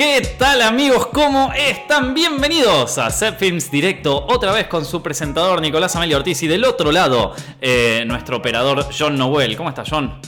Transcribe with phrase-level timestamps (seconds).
[0.00, 1.08] ¿Qué tal amigos?
[1.08, 2.14] ¿Cómo están?
[2.14, 6.64] Bienvenidos a Set Films Directo, otra vez con su presentador Nicolás Amelio Ortiz y del
[6.64, 9.58] otro lado eh, nuestro operador John Noel.
[9.58, 10.18] ¿Cómo está John?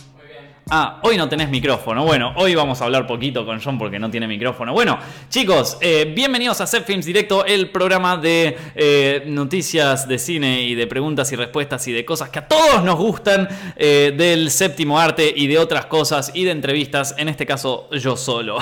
[0.75, 2.03] Ah, hoy no tenés micrófono.
[2.03, 4.73] Bueno, hoy vamos a hablar poquito con John porque no tiene micrófono.
[4.73, 10.63] Bueno, chicos, eh, bienvenidos a Set Films Directo, el programa de eh, noticias de cine
[10.63, 14.51] y de preguntas y respuestas y de cosas que a todos nos gustan, eh, del
[14.51, 18.57] séptimo arte y de otras cosas y de entrevistas, en este caso yo solo.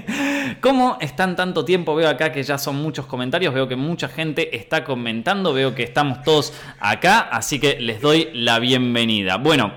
[0.60, 1.94] ¿Cómo están tanto tiempo?
[1.94, 5.84] Veo acá que ya son muchos comentarios, veo que mucha gente está comentando, veo que
[5.84, 9.36] estamos todos acá, así que les doy la bienvenida.
[9.36, 9.74] Bueno,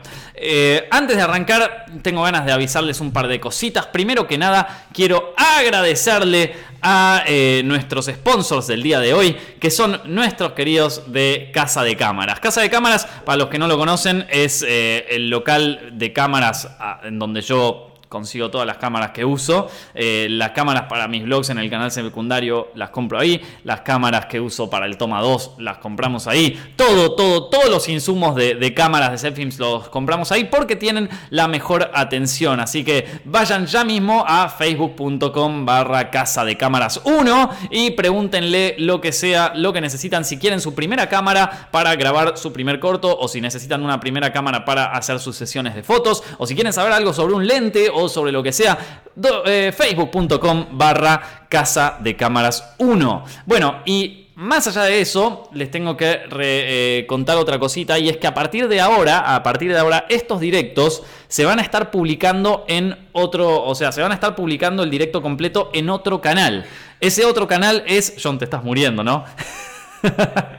[0.92, 3.88] antes de arrancar tengo ganas de avisarles un par de cositas.
[3.88, 10.00] Primero que nada, quiero agradecerle a eh, nuestros sponsors del día de hoy, que son
[10.06, 12.40] nuestros queridos de Casa de Cámaras.
[12.40, 16.70] Casa de Cámaras, para los que no lo conocen, es eh, el local de cámaras
[16.80, 19.70] ah, en donde yo consigo todas las cámaras que uso.
[19.94, 23.42] Eh, las cámaras para mis vlogs en el canal secundario las compro ahí.
[23.64, 26.60] Las cámaras que uso para el toma 2 las compramos ahí.
[26.76, 31.48] Todo, todo, todos los insumos de, cámaras de Zepfilms los compramos ahí porque tienen la
[31.48, 32.60] mejor atención.
[32.60, 39.02] Así que vayan ya mismo a facebook.com barra casa de cámaras 1 y pregúntenle lo
[39.02, 40.26] que sea, lo que necesitan.
[40.26, 44.32] Si quieren su primera cámara para grabar su primer corto o si necesitan una primera
[44.32, 47.90] cámara para hacer sus sesiones de fotos o si quieren saber algo sobre un lente
[47.98, 48.78] o sobre lo que sea,
[49.46, 53.26] eh, facebook.com barra casa de cámaras 1.
[53.46, 58.18] Bueno, y más allá de eso, les tengo que eh, contar otra cosita y es
[58.18, 61.90] que a partir de ahora, a partir de ahora, estos directos se van a estar
[61.90, 66.22] publicando en otro, o sea, se van a estar publicando el directo completo en otro
[66.22, 66.68] canal.
[67.00, 69.24] Ese otro canal es, John, te estás muriendo, ¿no?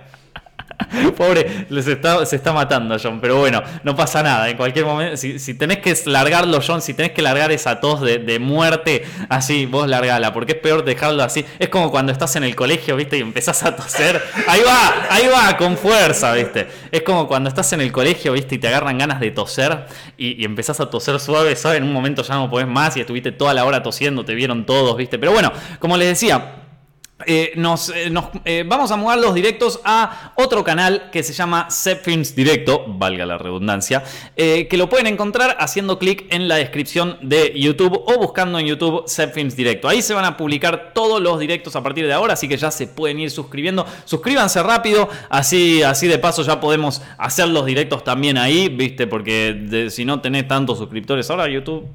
[1.19, 4.49] Pobre, se está matando John, pero bueno, no pasa nada.
[4.49, 8.39] En cualquier momento, si, tenés que largarlo, John, si tenés que largar esa tos de,
[8.39, 11.45] muerte, así, vos largala, porque es peor dejarlo así.
[11.59, 13.19] Es como cuando estás en el colegio, ¿viste?
[13.19, 14.23] Y empezás a toser.
[14.47, 16.69] Ahí va, ahí va, con fuerza, ¿viste?
[16.93, 18.55] Es como cuando estás en el colegio, ¿viste?
[18.55, 19.87] Y te agarran ganas de toser
[20.17, 21.79] y, y empezás a toser suave, ¿sabes?
[21.79, 24.65] En un momento ya no podés más y estuviste toda la hora tosiendo, te vieron
[24.65, 25.19] todos, ¿viste?
[25.19, 26.68] Pero bueno, como les decía,
[27.27, 28.13] eh, nos, eh,
[28.45, 33.27] eh, vamos a mudar los directos a otro canal que se llama Films Directo, valga
[33.27, 34.05] la redundancia,
[34.37, 39.05] que lo pueden encontrar haciendo clic en la descripción de YouTube o buscando en YouTube
[39.33, 39.89] Films Directo.
[39.89, 42.71] Ahí se van a publicar todos los directos a partir de ahora, así que ya
[42.71, 43.85] se pueden ir suscribiendo.
[44.05, 49.07] Suscríbanse rápido, así, así de paso ya podemos hacer los directos también ahí, ¿viste?
[49.07, 51.89] Porque si no tenés tantos suscriptores ahora YouTube,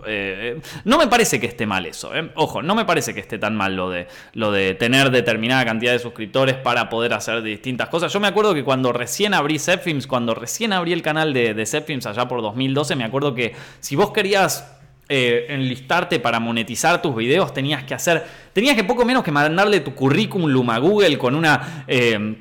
[0.83, 3.75] no me parece que esté mal eso, Ojo, no me parece que esté tan mal
[3.75, 8.11] lo de, lo de tener determinada cantidad de suscriptores para poder hacer distintas cosas.
[8.11, 11.63] Yo me acuerdo que cuando recién abrí Zepfilms, cuando recién abrí el canal de, de
[12.05, 14.77] allá por 2012, me acuerdo que si vos querías
[15.09, 18.23] eh, enlistarte para monetizar tus videos, tenías que hacer,
[18.53, 21.85] tenías que poco menos que mandarle tu currículum a Google con una...
[21.87, 22.35] Eh,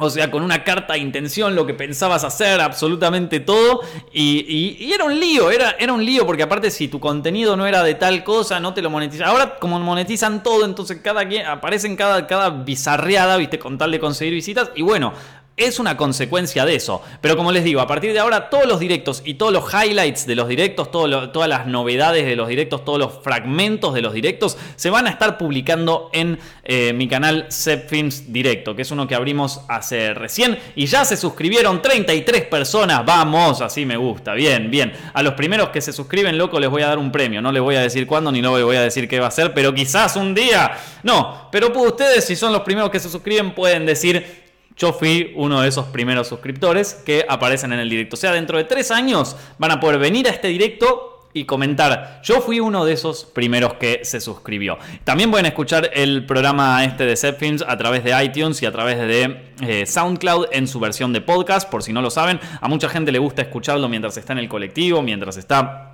[0.00, 3.80] o sea, con una carta de intención, lo que pensabas hacer, absolutamente todo.
[4.12, 7.82] Y, era un lío, era, era, un lío, porque aparte si tu contenido no era
[7.82, 9.28] de tal cosa, no te lo monetizan.
[9.28, 14.00] Ahora, como monetizan todo, entonces cada quien aparecen cada, cada bizarreada, viste, con tal de
[14.00, 14.70] conseguir visitas.
[14.74, 15.12] Y bueno,
[15.60, 17.02] es una consecuencia de eso.
[17.20, 20.26] Pero como les digo, a partir de ahora todos los directos y todos los highlights
[20.26, 24.56] de los directos, todas las novedades de los directos, todos los fragmentos de los directos
[24.76, 27.48] se van a estar publicando en eh, mi canal
[27.88, 33.04] Films Directo, que es uno que abrimos hace recién y ya se suscribieron 33 personas.
[33.04, 34.34] Vamos, así me gusta.
[34.34, 34.92] Bien, bien.
[35.12, 37.42] A los primeros que se suscriben, loco, les voy a dar un premio.
[37.42, 39.30] No les voy a decir cuándo ni no les voy a decir qué va a
[39.30, 40.72] ser, pero quizás un día.
[41.02, 44.39] No, pero ustedes si son los primeros que se suscriben pueden decir
[44.80, 48.14] yo fui uno de esos primeros suscriptores que aparecen en el directo.
[48.14, 52.22] O sea, dentro de tres años van a poder venir a este directo y comentar.
[52.24, 54.78] Yo fui uno de esos primeros que se suscribió.
[55.04, 58.98] También pueden escuchar el programa este de Films a través de iTunes y a través
[58.98, 62.40] de eh, SoundCloud en su versión de podcast, por si no lo saben.
[62.62, 65.89] A mucha gente le gusta escucharlo mientras está en el colectivo, mientras está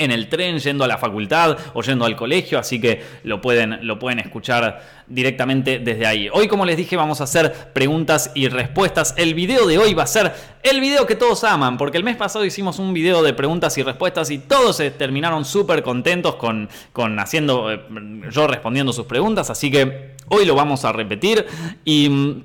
[0.00, 3.86] en el tren, yendo a la facultad o yendo al colegio, así que lo pueden,
[3.86, 6.28] lo pueden escuchar directamente desde ahí.
[6.32, 9.14] Hoy, como les dije, vamos a hacer preguntas y respuestas.
[9.16, 10.32] El video de hoy va a ser
[10.62, 13.82] el video que todos aman, porque el mes pasado hicimos un video de preguntas y
[13.82, 17.80] respuestas y todos se terminaron súper contentos con, con haciendo, eh,
[18.30, 21.46] yo respondiendo sus preguntas, así que hoy lo vamos a repetir
[21.84, 22.42] y mm,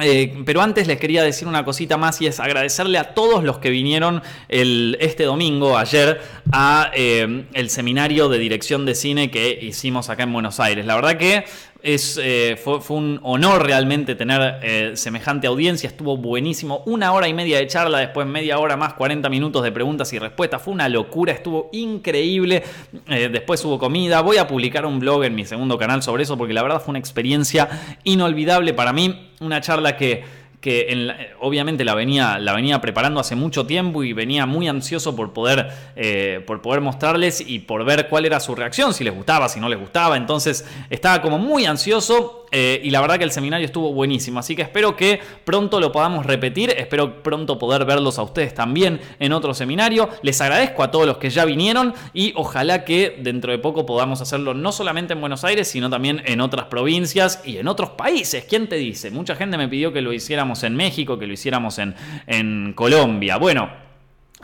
[0.00, 3.58] eh, pero antes les quería decir una cosita más y es agradecerle a todos los
[3.58, 10.08] que vinieron este domingo, ayer, a eh, el seminario de dirección de cine que hicimos
[10.08, 10.86] acá en Buenos Aires.
[10.86, 11.44] La verdad que
[11.82, 16.82] Es, eh, fue, un honor realmente tener eh, semejante audiencia, estuvo buenísimo.
[16.86, 20.18] Una hora y media de charla, después media hora más, 40 minutos de preguntas y
[20.18, 20.62] respuestas.
[20.62, 22.62] Fue una locura, estuvo increíble.
[23.08, 24.20] Eh, después hubo comida.
[24.20, 26.92] Voy a publicar un blog en mi segundo canal sobre eso porque la verdad fue
[26.92, 27.68] una experiencia
[28.04, 29.30] inolvidable para mí.
[29.40, 30.22] Una charla que
[30.62, 35.32] que obviamente la venía, la venía preparando hace mucho tiempo y venía muy ansioso por
[35.32, 39.48] poder, eh, por poder mostrarles y por ver cuál era su reacción, si les gustaba,
[39.48, 40.16] si no les gustaba.
[40.16, 44.54] Entonces estaba como muy ansioso eh, y la verdad que el seminario estuvo buenísimo, así
[44.54, 49.32] que espero que pronto lo podamos repetir, espero pronto poder verlos a ustedes también en
[49.32, 50.10] otro seminario.
[50.22, 54.20] Les agradezco a todos los que ya vinieron y ojalá que dentro de poco podamos
[54.20, 58.44] hacerlo no solamente en Buenos Aires, sino también en otras provincias y en otros países.
[58.46, 59.10] ¿Quién te dice?
[59.10, 61.94] Mucha gente me pidió que lo hiciéramos en México, que lo hiciéramos en,
[62.26, 63.36] en Colombia.
[63.36, 63.81] Bueno.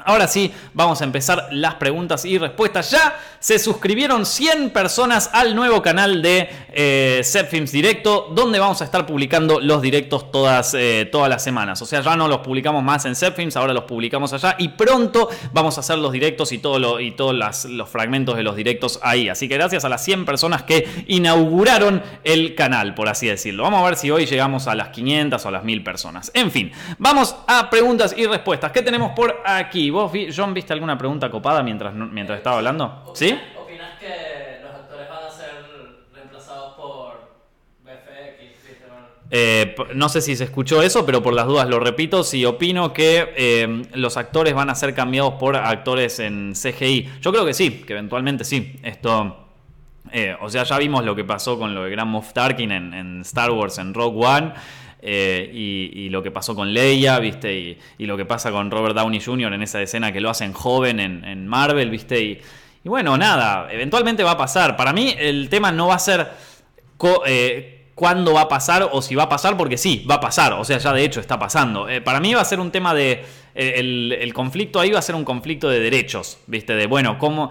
[0.08, 2.92] Ahora sí, vamos a empezar las preguntas y respuestas.
[2.92, 7.22] Ya se suscribieron 100 personas al nuevo canal de eh,
[7.70, 11.82] Directo, donde vamos a estar publicando los directos todas, eh, todas las semanas.
[11.82, 15.28] O sea, ya no los publicamos más en Zepfilms, ahora los publicamos allá y pronto
[15.52, 17.34] vamos a hacer los directos y, todo y todos
[17.68, 19.28] los fragmentos de los directos ahí.
[19.28, 23.64] Así que gracias a las 100 personas que inauguraron el canal, por así decirlo.
[23.64, 26.30] Vamos a ver si hoy llegamos a las 500 o a las 1000 personas.
[26.32, 28.72] En fin, vamos a preguntas y respuestas.
[28.72, 29.90] ¿Qué tenemos por aquí?
[29.98, 33.12] Vos, John, viste alguna pregunta copada mientras, mientras estaba hablando?
[33.14, 33.36] ¿Sí?
[33.60, 35.50] ¿Opinas que los actores van a ser
[36.14, 37.32] reemplazados por
[37.84, 38.76] BFX?
[39.30, 42.22] Eh, no sé si se escuchó eso, pero por las dudas lo repito.
[42.22, 47.10] Si opino que eh, los actores van a ser cambiados por actores en CGI.
[47.20, 48.76] Yo creo que sí, que eventualmente sí.
[48.82, 49.44] Esto.
[50.12, 52.94] Eh, o sea, ya vimos lo que pasó con lo de Grand Moff Tarkin en,
[52.94, 54.52] en Star Wars en Rogue One.
[55.00, 57.78] Eh, y, lo que pasó con Leia, ¿viste?
[57.98, 59.52] Y, lo que pasa con Robert Downey Jr.
[59.52, 62.20] en esa escena que lo hacen joven en, Marvel, ¿viste?
[62.20, 62.40] Y,
[62.84, 64.76] bueno, nada, eventualmente va a pasar.
[64.76, 66.28] Para mí el tema no va a ser
[67.26, 70.54] eh, cuándo va a pasar o si va a pasar, porque sí, va a pasar.
[70.54, 71.88] O sea, ya de hecho está pasando.
[71.88, 73.24] Eh, para mí va a ser un tema de
[73.58, 76.74] el, conflicto ahí va a ser un conflicto de derechos, ¿viste?
[76.74, 77.50] De, bueno, ¿cómo,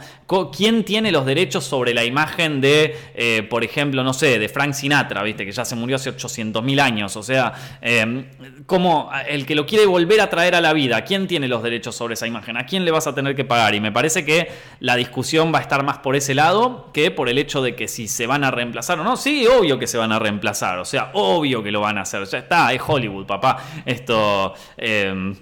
[0.55, 4.73] ¿quién tiene los derechos sobre la imagen de, eh, por ejemplo, no sé, de Frank
[4.73, 5.45] Sinatra, ¿viste?
[5.45, 7.17] Que ya se murió hace 800.000 años.
[7.17, 8.25] O sea, eh,
[8.65, 11.95] ¿cómo el que lo quiere volver a traer a la vida, ¿quién tiene los derechos
[11.95, 12.55] sobre esa imagen?
[12.55, 13.75] ¿A quién le vas a tener que pagar?
[13.75, 14.47] Y me parece que
[14.79, 17.89] la discusión va a estar más por ese lado que por el hecho de que
[17.89, 19.17] si se van a reemplazar o no.
[19.17, 20.79] Sí, obvio que se van a reemplazar.
[20.79, 22.23] O sea, obvio que lo van a hacer.
[22.25, 23.57] Ya está, es Hollywood, papá.
[23.85, 24.53] Esto...
[24.77, 25.33] Eh,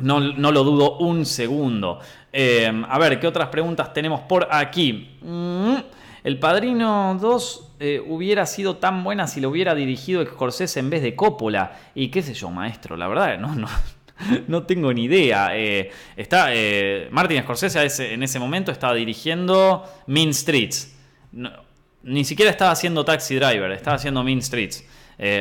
[0.00, 2.00] no, lo dudo un segundo.
[2.32, 5.18] Eh, a ver, ¿qué otras preguntas tenemos por aquí?
[5.22, 5.74] Mm,
[6.24, 11.02] el Padrino 2 eh, hubiera sido tan buena si lo hubiera dirigido Scorsese en vez
[11.02, 11.72] de Coppola.
[11.94, 13.68] Y qué sé yo, maestro, la verdad, no, no,
[14.48, 15.50] no tengo ni idea.
[15.56, 16.50] Eh, está,
[17.10, 20.96] Martin Scorsese en ese momento estaba dirigiendo Mean Streets.
[22.02, 24.84] ni siquiera estaba haciendo Taxi Driver, estaba haciendo Mean Streets.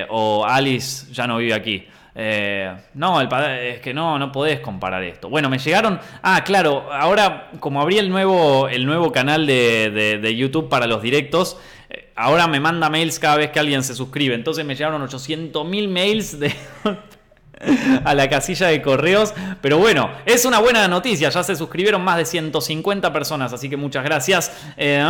[0.09, 1.87] o Alice ya no vive aquí.
[2.19, 3.29] Eh, no, el,
[3.61, 5.29] es que no, no podés comparar esto.
[5.29, 5.99] Bueno, me llegaron.
[6.23, 11.57] Ah, claro, ahora como abrí el nuevo, el nuevo canal de, YouTube para los directos,
[11.91, 14.33] eh, ahora me manda mails cada vez que alguien se suscribe.
[14.33, 16.55] Entonces me llegaron 800.000 mails de.
[18.03, 19.35] a la casilla de correos.
[19.61, 21.29] Pero bueno, es una buena noticia.
[21.29, 24.51] Ya se suscribieron más de 150 personas, así que muchas gracias.
[24.75, 25.05] Eh,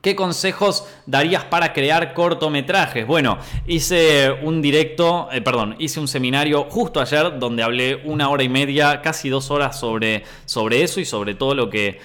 [0.00, 3.06] ¿Qué consejos darías para crear cortometrajes?
[3.06, 3.36] Bueno,
[3.66, 8.48] hice un directo, eh, perdón, hice un seminario justo ayer donde hablé una hora y
[8.48, 12.00] media, casi dos horas sobre, sobre eso y sobre todo lo que,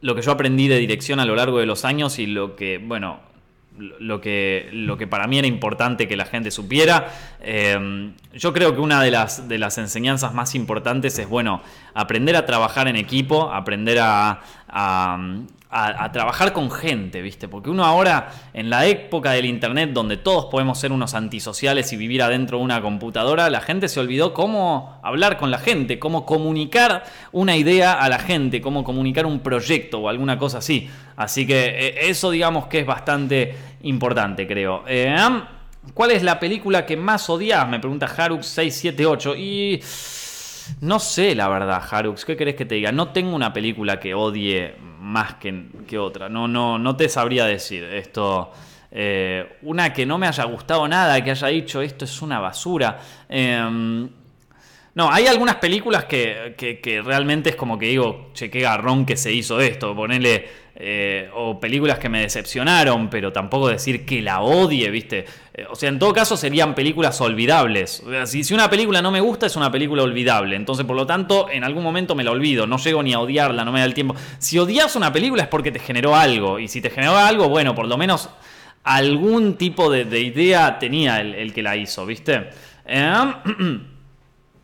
[0.00, 2.78] lo que yo aprendí de dirección a lo largo de los años y lo que,
[2.78, 3.20] bueno,
[3.78, 7.12] lo que, lo que para mí era importante que la gente supiera.
[7.40, 11.62] Eh, yo creo que una de las, de las enseñanzas más importantes es, bueno,
[11.94, 14.40] aprender a trabajar en equipo, aprender a,
[16.12, 17.48] trabajar con gente, ¿viste?
[17.48, 21.96] Porque uno ahora, en la época del Internet, donde todos podemos ser unos antisociales y
[21.96, 26.24] vivir adentro de una computadora, la gente se olvidó cómo hablar con la gente, cómo
[26.24, 30.88] comunicar una idea a la gente, cómo comunicar un proyecto o alguna cosa así.
[31.16, 34.84] Así que eh, eso digamos que es bastante importante, creo.
[34.86, 35.14] Eh,
[35.94, 37.68] ¿Cuál es la película que más odias?
[37.68, 39.38] Me pregunta Harux678.
[39.38, 39.80] Y...
[40.80, 42.24] No sé, la verdad, Harux.
[42.24, 42.90] ¿Qué querés que te diga?
[42.92, 44.74] No tengo una película que odie
[45.06, 46.28] más que, que otra.
[46.28, 48.52] No, no, no te sabría decir esto.
[48.90, 52.98] Eh, una que no me haya gustado nada, que haya dicho esto es una basura.
[53.28, 54.08] Em,
[54.96, 59.18] no, hay algunas películas que, que, realmente es como que digo, che, qué garrón que
[59.18, 59.94] se hizo esto.
[59.94, 65.26] Ponerle eh, o películas que me decepcionaron, pero tampoco decir que la odie, ¿viste?
[65.52, 68.02] Eh, o sea, en todo caso serían películas olvidables.
[68.24, 70.56] si, si, una película no me gusta, es una película olvidable.
[70.56, 72.66] Entonces, por lo tanto, en algún momento me la olvido.
[72.66, 74.16] No llego ni a odiarla, no me da el tiempo.
[74.38, 76.58] Si odias una película es porque te generó algo.
[76.58, 78.30] Y si te generó algo, bueno, por lo menos
[78.82, 82.48] algún tipo de, de idea tenía el, el que la hizo, ¿viste?
[82.86, 83.34] Em,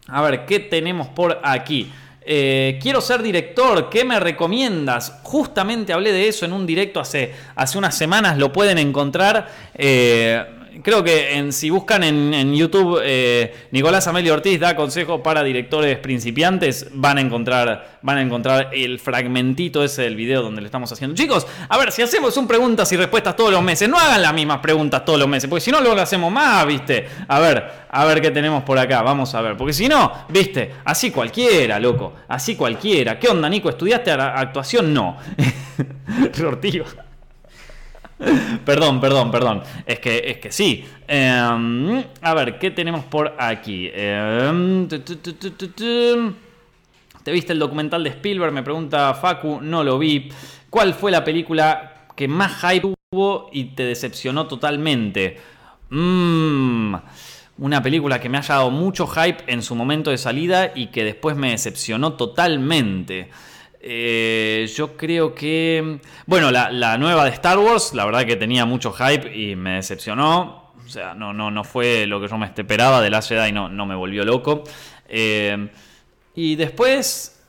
[0.09, 1.91] a ver, ¿qué tenemos por aquí?
[2.25, 5.21] Eh, quiero ser director, ¿qué me recomiendas?
[5.23, 9.49] Justamente hablé de eso en un directo hace, hace unas semanas, lo pueden encontrar.
[9.75, 10.45] Eh,
[10.83, 16.89] creo que si buscan en, YouTube eh, Nicolás Amelio Ortiz da consejos para directores principiantes,
[16.93, 21.17] van a encontrar, van a encontrar el fragmentito ese del video donde le estamos haciendo.
[21.17, 24.35] Chicos, a ver, si hacemos un preguntas y respuestas todos los meses, no hagan las
[24.35, 27.07] mismas preguntas todos los meses, porque si no luego lo hacemos más, ¿viste?
[27.29, 30.73] A ver, a ver qué tenemos por acá, vamos a ver, porque si no, ¿viste?
[30.85, 33.19] Así cualquiera, loco, así cualquiera.
[33.19, 33.69] ¿Qué onda, Nico?
[33.69, 34.93] ¿Estudiaste actuación?
[34.93, 35.17] No.
[36.39, 36.85] Rortigo.
[38.65, 39.63] perdón, perdón, perdón.
[39.87, 40.85] Es que, es que sí.
[41.07, 43.91] Em, a ver, ¿qué tenemos por aquí?
[43.93, 44.99] Em, ¿Te
[47.33, 48.53] viste el documental de Spielberg?
[48.53, 50.31] Me pregunta Facu, no lo vi.
[50.71, 55.39] ¿Cuál fue la película que más hype tuvo y te decepcionó totalmente?
[55.91, 56.97] Mmm
[57.59, 61.05] una película que me haya dado mucho hype en su momento de salida y que
[61.05, 63.31] después me decepcionó totalmente.
[63.85, 65.99] Eh, yo creo que.
[66.27, 70.73] Bueno, la, nueva de Star Wars, la verdad que tenía mucho hype y me decepcionó.
[70.87, 73.69] O sea, no, no, no fue lo que yo me esperaba de la Jedi, no,
[73.69, 74.63] no me volvió loco.
[75.09, 75.69] Eh,
[76.35, 77.41] y después.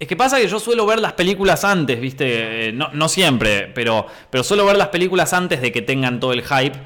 [0.00, 2.68] Es que pasa que yo suelo ver las películas antes, ¿viste?
[2.68, 6.32] Eh, no, no, siempre, pero, pero suelo ver las películas antes de que tengan todo
[6.32, 6.78] el hype.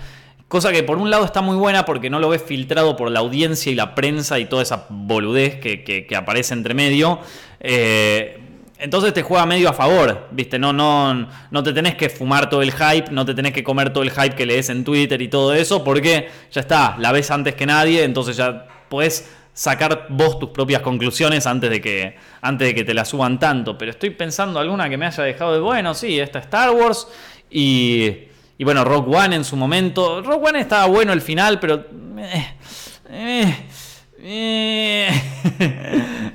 [0.49, 3.21] Cosa que por un lado está muy buena porque no lo ves filtrado por la
[3.21, 7.21] audiencia y la prensa y toda esa boludez que, que, aparece entre medio.
[7.61, 8.48] Eh,
[8.79, 10.59] entonces te juega medio a favor, ¿viste?
[10.59, 13.93] No, no, no te tenés que fumar todo el hype, no te tenés que comer
[13.93, 17.31] todo el hype que lees en Twitter y todo eso, porque ya está, la ves
[17.31, 22.69] antes que nadie, entonces ya podés sacar vos tus propias conclusiones antes de que, antes
[22.69, 23.77] de que te la suban tanto.
[23.77, 27.09] Pero estoy pensando alguna que me haya dejado de, bueno, sí, esta Star Wars
[27.51, 30.23] y, y bueno, Rock One en su momento.
[30.23, 31.85] Rock One estaba bueno el final, pero...
[33.11, 33.55] Eh,
[34.21, 35.11] eh,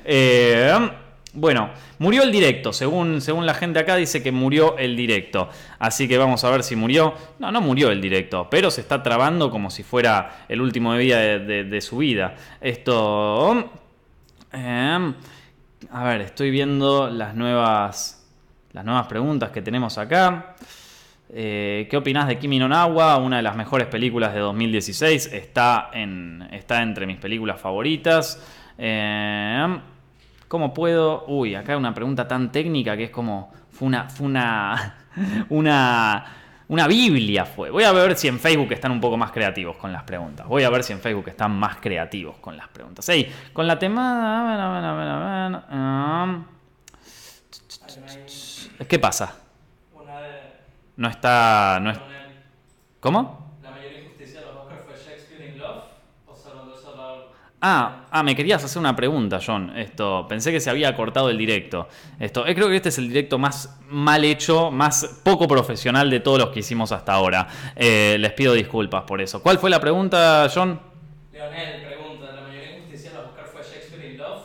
[0.04, 0.90] eh,
[1.34, 2.72] bueno, murió el directo.
[2.72, 5.50] Según, según la gente acá dice que murió el directo.
[5.78, 7.14] Así que vamos a ver si murió.
[7.40, 11.18] No, no murió el directo, pero se está trabando como si fuera el último día
[11.18, 12.34] de, su vida.
[12.60, 13.70] Esto...
[14.52, 15.14] Em,
[15.90, 18.24] a ver, estoy viendo las nuevas,
[18.72, 20.54] las nuevas preguntas que tenemos acá.
[21.28, 23.16] Eh, ¿Qué opinas de Kimi no Nawa?
[23.16, 25.32] Una de las mejores películas de 2016.
[25.32, 28.40] Está, en, está entre mis películas favoritas.
[28.78, 29.78] Eh,
[30.54, 31.24] ¿Cómo puedo?
[31.26, 33.52] Uy, acá hay una pregunta tan técnica que es como.
[33.72, 34.08] Fue una.
[34.08, 34.98] Fue una.
[35.48, 36.24] Una.
[36.68, 37.70] Una Biblia fue.
[37.70, 40.46] Voy a ver si en Facebook están un poco más creativos con las preguntas.
[40.46, 43.04] Voy a ver si en Facebook están más creativos con las preguntas.
[43.08, 44.70] Hey, con la tema.
[48.88, 49.36] ¿Qué pasa?
[50.96, 51.80] No está.
[51.82, 51.98] No es...
[53.00, 53.43] ¿Cómo?
[57.66, 59.72] Ah, ah, me querías hacer una pregunta, John.
[59.74, 61.88] Esto, pensé que se había cortado el directo.
[62.20, 66.20] Esto, eh, creo que este es el directo más mal hecho, más poco profesional de
[66.20, 67.48] todos los que hicimos hasta ahora.
[67.74, 69.42] Eh, les pido disculpas por eso.
[69.42, 70.78] ¿Cuál fue la pregunta, John?
[71.32, 74.42] Leonel pregunta, ¿la mayoría de los Oscar fue Shakespeare in Love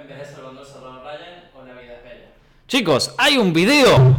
[0.00, 2.32] en vez de Salvador Salvador Ryan o La vida es bella?
[2.66, 4.16] Chicos, hay un video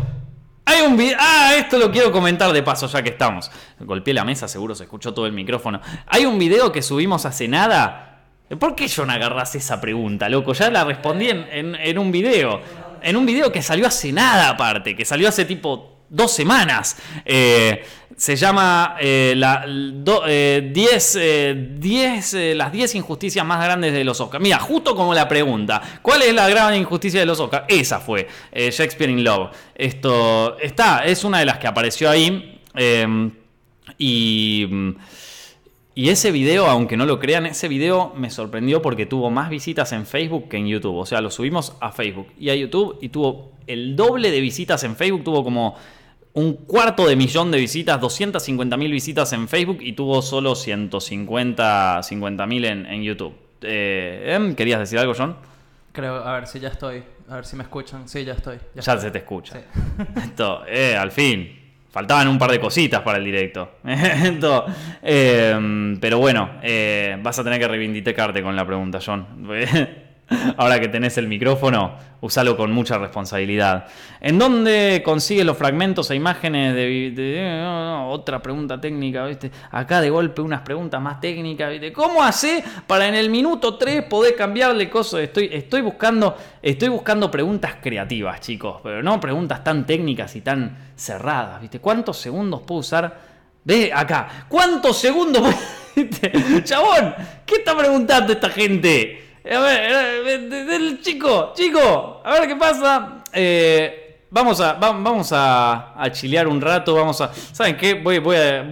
[0.63, 1.17] hay un video.
[1.19, 3.51] Ah, esto lo quiero comentar de paso, ya que estamos.
[3.77, 5.81] Golpeé la mesa, seguro se escuchó todo el micrófono.
[6.07, 8.10] Hay un video que subimos hace nada
[8.59, 10.53] ¿Por qué John agarras esa pregunta, loco?
[10.53, 12.61] Ya la respondí en, un video.
[13.01, 16.97] En un video que salió hace nada aparte, que salió hace tipo dos semanas.
[17.25, 17.83] Eh,
[18.15, 19.65] se llama eh, la,
[20.27, 20.71] eh,
[22.55, 24.43] las 10 injusticias más grandes de los Oscars.
[24.43, 27.65] Mira, justo como la pregunta, ¿cuál es la gran injusticia de los Oscars?
[27.69, 29.51] Esa fue, Shakespeare in Love.
[29.73, 32.59] Esto está, es una de las que apareció ahí.
[33.97, 34.91] y mm,
[35.93, 39.91] y ese video, aunque no lo crean, ese video me sorprendió porque tuvo más visitas
[39.91, 40.95] en Facebook que en YouTube.
[40.95, 44.85] O sea, lo subimos a Facebook y a YouTube y tuvo el doble de visitas
[44.85, 45.25] en Facebook.
[45.25, 45.75] Tuvo como
[46.33, 52.01] un cuarto de millón de visitas, 250 mil visitas en Facebook y tuvo solo 150
[52.47, 53.33] mil en, YouTube.
[53.61, 55.35] Eh, em, ¿Querías decir algo, John?
[55.91, 57.03] Creo, a ver si ya estoy.
[57.27, 58.07] A ver si me escuchan.
[58.07, 58.57] Sí, ya estoy.
[58.75, 59.61] Ya, se te escucha.
[60.23, 61.60] Esto, eh, al fin.
[61.91, 63.79] Faltaban un par de cositas para el directo.
[65.03, 69.27] Em, pero bueno, eh, vas a tener que reivindicarte con la pregunta, John.
[70.57, 73.87] Ahora que tenés el micrófono, usalo con mucha responsabilidad.
[74.19, 77.63] ¿En dónde consigues los fragmentos e imágenes de,
[78.07, 79.51] otra pregunta técnica, ¿viste?
[79.71, 81.91] Acá de golpe unas preguntas más técnicas, ¿viste?
[81.91, 85.21] ¿Cómo hace para en el minuto 3 poder cambiarle cosas?
[85.21, 90.91] Estoy, estoy, buscando, estoy buscando preguntas creativas, chicos, pero no preguntas tan técnicas y tan
[90.95, 91.79] cerradas, ¿viste?
[91.79, 93.31] ¿Cuántos segundos puedo usar
[93.63, 94.45] Ve acá.
[94.47, 95.43] ¿Cuántos segundos?
[96.63, 97.13] Chabón,
[97.45, 99.30] ¿qué está preguntando esta gente?
[99.43, 103.23] A ver, eh, chico, chico, a ver qué pasa.
[103.33, 107.31] Eh, vamos a, vamos a, chilear un rato, vamos a...
[107.33, 107.95] ¿Saben qué?
[107.95, 108.69] Voy, voy a...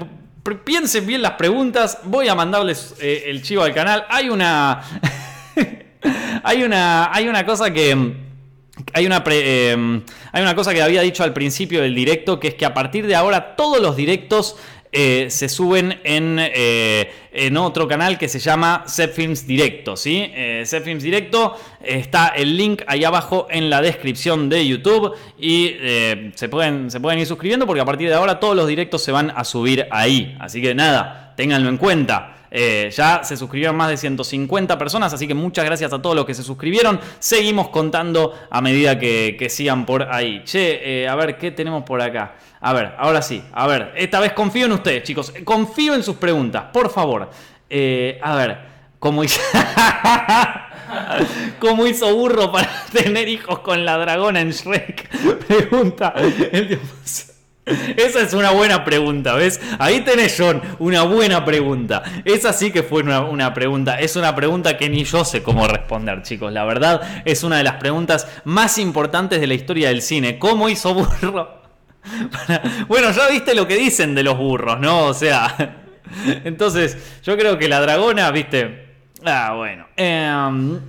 [0.63, 4.05] Piensen bien las preguntas, voy a mandarles eh, el chivo al canal.
[4.09, 4.81] Hay una...
[6.43, 7.11] hay una...
[7.13, 8.29] Hay una cosa que...
[8.93, 12.65] Hay una, hay una cosa que había dicho al principio del directo, que es que
[12.65, 14.55] a partir de ahora todos los directos
[14.91, 19.95] eh, se suben en, eh, en, otro canal que se llama Films Directo.
[19.95, 20.31] ¿sí?
[20.33, 20.63] Eh,
[20.99, 26.89] Directo está el link ahí abajo en la descripción de YouTube y eh, se, pueden,
[26.89, 29.43] se pueden ir suscribiendo porque a partir de ahora todos los directos se van a
[29.43, 30.35] subir ahí.
[30.39, 32.38] Así que nada, ténganlo en cuenta.
[32.51, 36.33] Ya se suscribieron más de 150 personas, así que muchas gracias a todos los que
[36.33, 36.99] se suscribieron.
[37.19, 40.43] Seguimos contando a medida que, que sigan por ahí.
[40.43, 42.35] Che, a ver, ¿qué tenemos por acá?
[42.61, 43.43] A ver, ahora sí.
[43.53, 45.33] A ver, esta vez confío en ustedes, chicos.
[45.43, 47.29] Confío en sus preguntas, por favor.
[47.69, 48.57] Eh, a ver,
[48.99, 49.39] ¿cómo hizo...
[51.59, 55.09] ¿Cómo hizo burro para tener hijos con la dragona en Shrek?
[55.45, 56.13] Pregunta
[56.51, 57.28] el dios.
[57.97, 59.59] Esa es una buena pregunta, ¿ves?
[59.79, 62.03] Ahí tenés, John, una buena pregunta.
[62.25, 63.99] Esa sí que fue una, pregunta.
[63.99, 66.51] Es una pregunta que ni yo sé cómo responder, chicos.
[66.51, 70.39] La verdad, es una de las preguntas más importantes de la historia del cine.
[70.39, 71.59] ¿Cómo hizo burro
[72.87, 75.05] bueno, ya viste lo que dicen de los burros, ¿no?
[75.05, 75.75] O sea,
[76.43, 78.87] entonces yo creo que la dragona, viste...
[79.25, 79.85] Ah, bueno.
[79.97, 80.79] Em,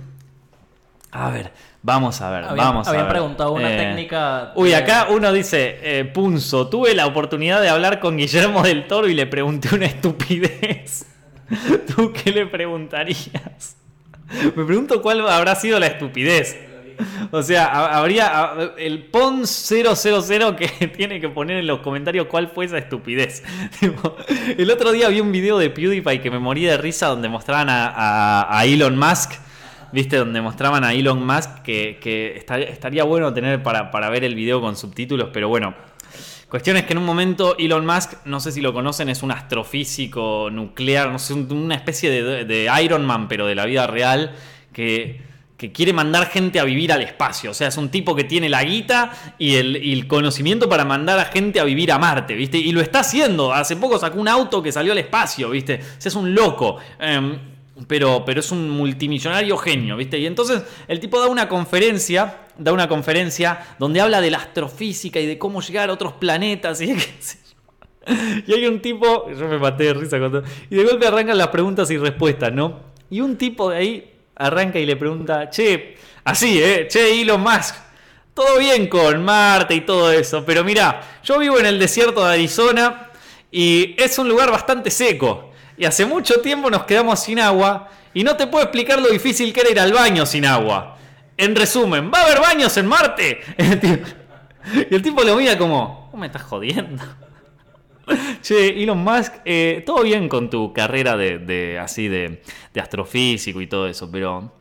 [1.11, 3.07] a ver, vamos a ver, vamos a ver.
[3.07, 4.51] preguntado una eh, técnica...
[4.55, 9.07] Uy, acá uno dice, eh, Punzo, tuve la oportunidad de hablar con Guillermo del Toro
[9.07, 11.05] y le pregunté una estupidez.
[11.95, 13.77] ¿Tú qué le preguntarías?
[14.55, 16.57] Me pregunto cuál habrá sido la estupidez.
[17.31, 19.95] O sea, habría el PON 000
[20.55, 23.43] que tiene que poner en los comentarios cuál fue esa estupidez.
[24.57, 27.67] El otro día vi un video de PewDiePie que me moría de risa donde mostraban
[27.69, 29.33] a, Elon Musk.
[29.91, 30.17] ¿Viste?
[30.17, 34.75] Donde mostraban a Elon Musk que, estaría bueno tener para, para ver el video con
[34.75, 35.73] subtítulos, pero bueno,
[36.51, 39.31] Cuestión es que en un momento Elon Musk, no sé si lo conocen, es un
[39.31, 44.35] astrofísico nuclear, no sé, una especie de, Iron Man, pero de la vida real,
[44.73, 47.51] que que quiere mandar gente a vivir al espacio.
[47.51, 51.25] O sea, es un tipo que tiene la guita y el, conocimiento para mandar a
[51.25, 52.57] gente a vivir a Marte, ¿viste?
[52.57, 53.53] Y lo está haciendo.
[53.53, 55.75] Hace poco sacó un auto que salió al espacio, ¿viste?
[55.75, 56.77] O sea, es un loco.
[56.99, 57.37] Em,
[57.87, 60.17] pero, pero es un multimillonario genio, ¿viste?
[60.17, 65.19] Y entonces el tipo da una conferencia, da una conferencia donde habla de la astrofísica
[65.19, 66.95] y de cómo llegar a otros planetas y
[68.47, 70.43] Y hay un tipo, yo me maté de risa cuando...
[70.69, 72.79] Y de golpe arrancan las preguntas y respuestas, ¿no?
[73.09, 76.87] Y un tipo de ahí arranca y le pregunta, che, así, ¿eh?
[76.89, 77.75] Che, Elon Musk,
[78.33, 82.33] todo bien con Marte y todo eso, pero mira, yo vivo en el desierto de
[82.33, 83.11] Arizona
[83.51, 85.50] y es un lugar bastante seco.
[85.81, 89.51] Y hace mucho tiempo nos quedamos sin agua y no te puedo explicar lo difícil
[89.51, 90.95] que era ir al baño sin agua.
[91.35, 93.41] En resumen, ¿va a haber baños en Marte?
[94.91, 97.03] Y el tipo lo mira como, ¿cómo me estás jodiendo?
[98.43, 102.43] Che, Elon Musk, eh, todo bien con tu carrera de, así de,
[102.79, 104.59] astrofísico y todo eso, pero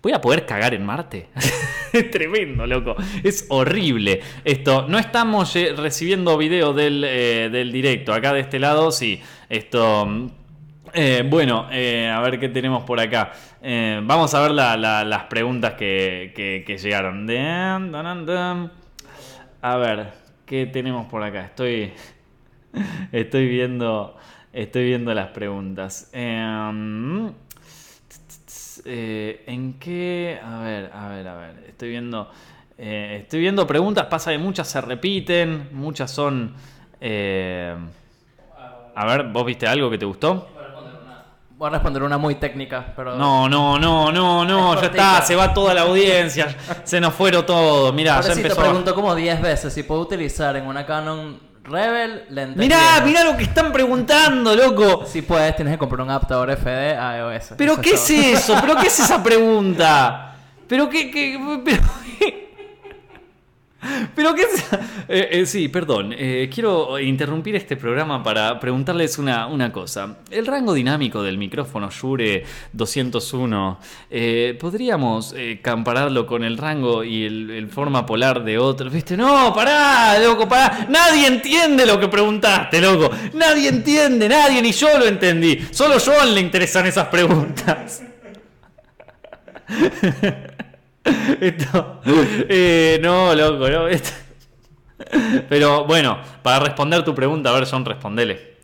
[0.00, 1.30] voy a poder cagar en Marte.
[1.92, 2.94] es tremendo, loco.
[3.24, 4.20] Es horrible.
[4.44, 8.14] Esto, no estamos eh, recibiendo video eh, del, directo.
[8.14, 9.20] Acá de este lado, sí.
[9.48, 10.30] Esto.
[11.24, 13.32] Bueno, a ver qué tenemos por acá.
[14.02, 16.32] vamos a ver las preguntas que,
[16.66, 17.26] que llegaron.
[19.62, 20.12] A ver,
[20.46, 21.46] ¿qué tenemos por acá?
[21.46, 21.92] Estoy.
[23.12, 24.16] Estoy viendo.
[24.52, 26.10] Estoy viendo las preguntas.
[26.12, 27.30] Em,
[28.84, 30.40] eh, ¿En qué?
[30.42, 31.64] A ver, a ver, a ver.
[31.68, 32.30] Estoy viendo.
[32.78, 34.06] Eh, estoy viendo preguntas.
[34.06, 35.68] Pasa que muchas se repiten.
[35.72, 36.54] Muchas son.
[37.00, 37.76] Eh,
[38.94, 40.48] a ver, ¿vos viste algo que te gustó?
[41.60, 43.16] Voy a responder una muy técnica, pero.
[43.16, 47.44] No, no, no, no, no, ya está, se va toda la audiencia, se nos fueron
[47.44, 47.92] todos.
[47.92, 48.56] Mira, ya empezó.
[48.56, 53.24] te pregunto como 10 veces si puedo utilizar en una Canon Rebel, le Mirá, mirá
[53.24, 55.04] lo que están preguntando, loco.
[55.04, 57.52] Si puedes, tienes que comprar un adaptador FD a iOS.
[57.58, 58.56] ¿Pero qué es, eso?
[58.58, 60.36] ¿Pero qué es esa pregunta?
[60.66, 61.82] ¿Pero qué, qué, pero,
[64.14, 64.64] pero qué es...
[65.12, 66.14] Eh, eh, sí, perdón.
[66.16, 70.18] Eh, quiero interrumpir este programa para preguntarles una, una, cosa.
[70.30, 73.80] El rango dinámico del micrófono Shure 201,
[74.60, 78.92] ¿podríamos compararlo con el rango y el, forma polar de otros?
[78.92, 79.16] ¿Viste?
[79.16, 80.86] No, pará, loco, pará.
[80.88, 83.10] Nadie entiende lo que preguntaste, loco.
[83.34, 85.58] Nadie entiende, nadie, ni yo lo entendí.
[85.72, 88.04] Solo yo le interesan esas preguntas.
[91.40, 92.00] Esto,
[92.48, 93.86] eh, no, loco, no.
[95.48, 98.58] Pero bueno, para responder tu pregunta, a ver, John, respondele.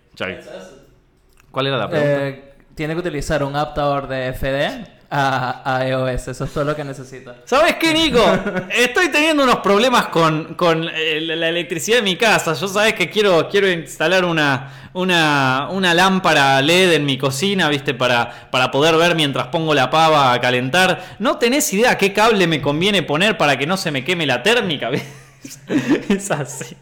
[1.50, 2.28] ¿Cuál era la pregunta?
[2.28, 6.28] Eh, tiene que utilizar un adaptador de FD a, a iOS.
[6.28, 7.36] Eso es todo lo que necesita.
[7.44, 8.22] ¿Sabes qué, Nico?
[8.70, 12.54] Estoy teniendo unos problemas con, con, eh, la la electricidad de mi casa.
[12.54, 17.94] Yo sabes que quiero, quiero instalar una, una, una lámpara LED en mi cocina, ¿viste?
[17.94, 21.16] Para, para poder ver mientras pongo la pava a calentar.
[21.18, 24.42] ¿No tenés idea qué cable me conviene poner para que no se me queme la
[24.42, 24.90] térmica?
[26.08, 26.76] es así.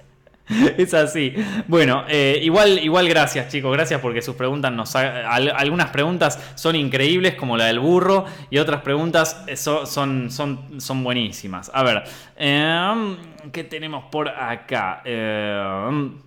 [0.76, 1.34] Es así.
[1.68, 4.94] Bueno, eh, igual, igual gracias chicos, gracias porque sus preguntas nos...
[4.96, 10.80] algunas preguntas son increíbles como la del burro y otras preguntas eh, so- son, son,
[10.80, 11.70] son buenísimas.
[11.72, 12.04] A ver,
[12.36, 13.16] em,
[13.52, 15.00] ¿qué tenemos por acá?
[15.04, 16.18] Em,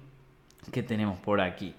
[0.71, 1.73] ¿Qué tenemos por aquí?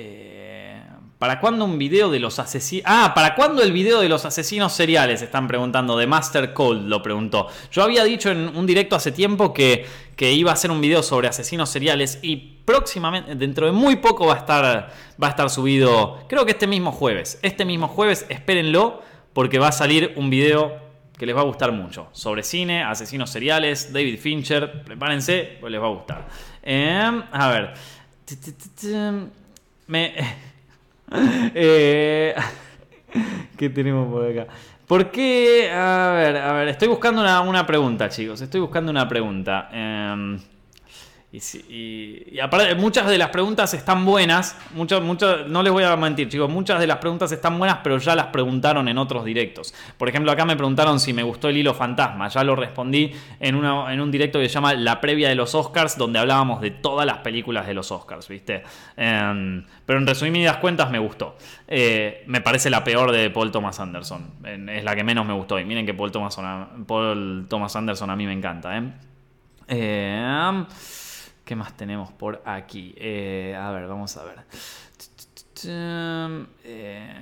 [0.00, 0.80] Eh,
[1.18, 2.84] ¿Para cuándo un video de los asesinos?
[2.86, 5.22] Ah, ¿para cuándo el video de los asesinos seriales?
[5.22, 5.96] Están preguntando.
[5.96, 7.48] De Master Cold lo preguntó.
[7.72, 9.84] Yo había dicho en un directo hace tiempo que,
[10.14, 14.26] que iba a hacer un video sobre asesinos seriales y próximamente, dentro de muy poco
[14.26, 17.40] va a estar, va a estar subido, creo que este mismo jueves.
[17.42, 20.78] Este mismo jueves, espérenlo, porque va a salir un video
[21.18, 22.06] que les va a gustar mucho.
[22.12, 24.84] Sobre cine, asesinos seriales, David Fincher.
[24.84, 26.28] Prepárense, pues les va a gustar.
[26.62, 27.74] Em, a ver.
[29.88, 30.14] Me...
[31.54, 32.34] Eh,
[33.56, 34.46] ¿Qué tenemos por acá?
[34.86, 35.70] ¿Por qué?
[35.72, 38.42] A ver, a ver, estoy buscando una, pregunta, chicos.
[38.42, 39.70] Estoy buscando una pregunta.
[39.72, 40.38] Em,
[41.30, 41.38] y,
[41.68, 44.56] y- aparte, muchas de las preguntas están buenas.
[44.72, 46.48] Muchas, muchas, no les voy a mentir, chicos.
[46.48, 49.74] Muchas de las preguntas están buenas, pero ya las preguntaron en otros directos.
[49.98, 52.28] Por ejemplo, acá me preguntaron si me gustó el hilo fantasma.
[52.28, 55.54] Ya lo respondí en, una, en un directo que se llama La previa de los
[55.54, 58.62] Oscars, donde hablábamos de todas las películas de los Oscars, ¿viste?
[58.96, 61.36] Em, pero en resumidas cuentas me gustó.
[61.66, 64.30] Eh, me parece la peor de Paul Thomas Anderson.
[64.70, 65.58] Es la que menos me gustó.
[65.58, 66.38] Y miren que Paul Thomas,
[66.86, 68.82] Paul Thomas Anderson a mí me encanta, ¿eh?
[69.70, 70.64] Eh,
[71.48, 72.94] ¿Qué más tenemos por aquí?
[72.98, 74.36] Eh, a ver, vamos a ver.
[75.64, 77.14] Eh,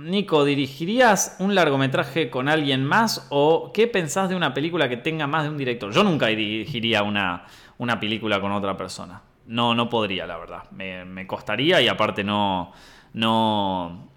[0.00, 5.28] Nico, ¿dirigirías un largometraje con alguien más o qué pensás de una película que tenga
[5.28, 5.92] más de un director?
[5.92, 7.46] Yo nunca dirigiría una,
[7.78, 9.22] una película con otra persona.
[9.46, 10.64] No, no podría, la verdad.
[10.72, 12.72] Me, me costaría y aparte no,
[13.12, 14.08] no,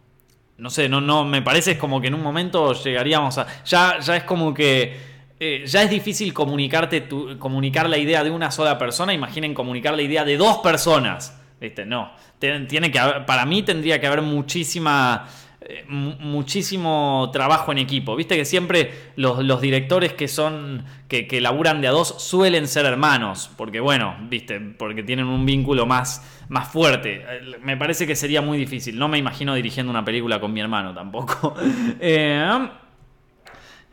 [0.57, 3.45] no sé, no, no, me parece como que en un momento llegaríamos a.
[3.63, 5.14] Ya, ya es como que.
[5.39, 7.07] Eh, ya es difícil comunicarte
[7.39, 9.13] comunicar la idea de una sola persona.
[9.13, 11.39] Imaginen comunicar la idea de dos personas.
[11.59, 11.85] ¿Viste?
[11.85, 12.11] No.
[12.39, 15.27] Tiene que haber- para mí tendría que haber muchísima.
[15.67, 18.15] eh, mu- muchísimo trabajo en equipo.
[18.15, 20.85] Viste que siempre los, directores que son.
[21.07, 23.49] Que, que laburan de a dos suelen ser hermanos.
[23.57, 27.23] Porque bueno, viste, porque tienen un vínculo más, más fuerte.
[27.27, 28.99] Eh, Me parece que sería muy difícil.
[28.99, 31.55] No me imagino dirigiendo una película con mi hermano tampoco.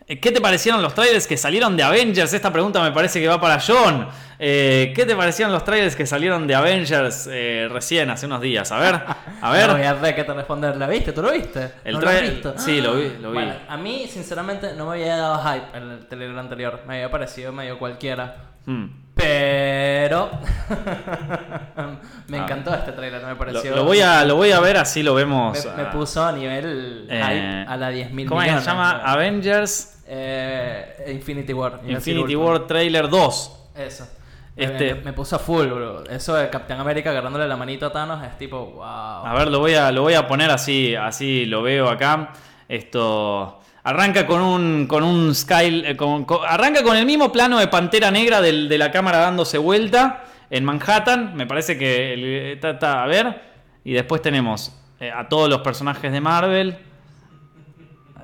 [0.06, 2.32] ¿Qué te parecieron los trailers que salieron de Avengers?
[2.32, 4.08] Esta pregunta me parece que va para John.
[4.38, 8.72] Eh, ¿Qué te parecieron los trailers que salieron de Avengers eh, recién, hace unos días?
[8.72, 9.00] A ver,
[9.40, 9.68] a ver.
[9.68, 10.76] No voy a ver qué te responder.
[10.76, 11.12] ¿La viste?
[11.12, 11.74] ¿Tú lo viste?
[11.84, 12.54] El ¿No lo has visto?
[12.58, 13.34] sí, lo vi, lo vi.
[13.34, 16.80] Bueno, a mí, sinceramente, no me había dado hype en el trailer anterior.
[16.88, 18.50] Me había parecido medio cualquiera.
[18.66, 19.01] Hmm.
[19.22, 20.30] Pero.
[22.28, 22.42] me Ah.
[22.42, 23.76] encantó este trailer, me Lo, pareció.
[23.76, 25.64] lo voy a, lo voy a ver, así lo vemos.
[25.76, 28.64] Me, me puso a nivel eh, hype a la 10.000 ¿Cómo es que millones.
[28.64, 28.94] se llama?
[28.94, 29.08] ¿no?
[29.08, 31.80] Avengers Eh, Infinity War.
[31.86, 32.34] Infinity.
[32.36, 33.58] War Trailer 2.
[33.76, 34.06] Eso.
[34.54, 36.04] Este- me, me puso a full, bro.
[36.04, 38.82] Eso de Capitán América agarrándole la manito a Thanos es tipo, wow.
[38.84, 42.32] A ver, lo voy a, lo voy a poner así, así lo veo acá.
[42.68, 47.68] Esto arranca con un, con un Sky, eh, con- arranca con el mismo plano de
[47.68, 51.34] Pantera Negra de la cámara dándose vuelta en Manhattan.
[51.34, 53.42] Me parece que el- está, está- a ver
[53.84, 56.76] y después tenemos eh, a todos los personajes de Marvel.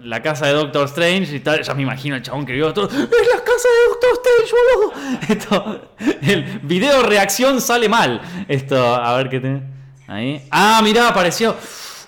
[0.00, 1.60] La casa de Doctor Strange y tal.
[1.60, 2.86] Ya me imagino el chabón que vio todo.
[2.86, 5.18] ¡Es la casa de Doctor Strange, boludo!
[5.28, 8.20] Esto, el video reacción sale mal.
[8.46, 9.62] Esto, a ver qué tiene.
[10.06, 10.40] Ahí.
[10.52, 11.56] Ah, mirá, apareció.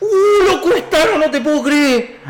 [0.00, 1.18] ¡Uh, lo cuestaron!
[1.18, 2.20] No te puedo creer.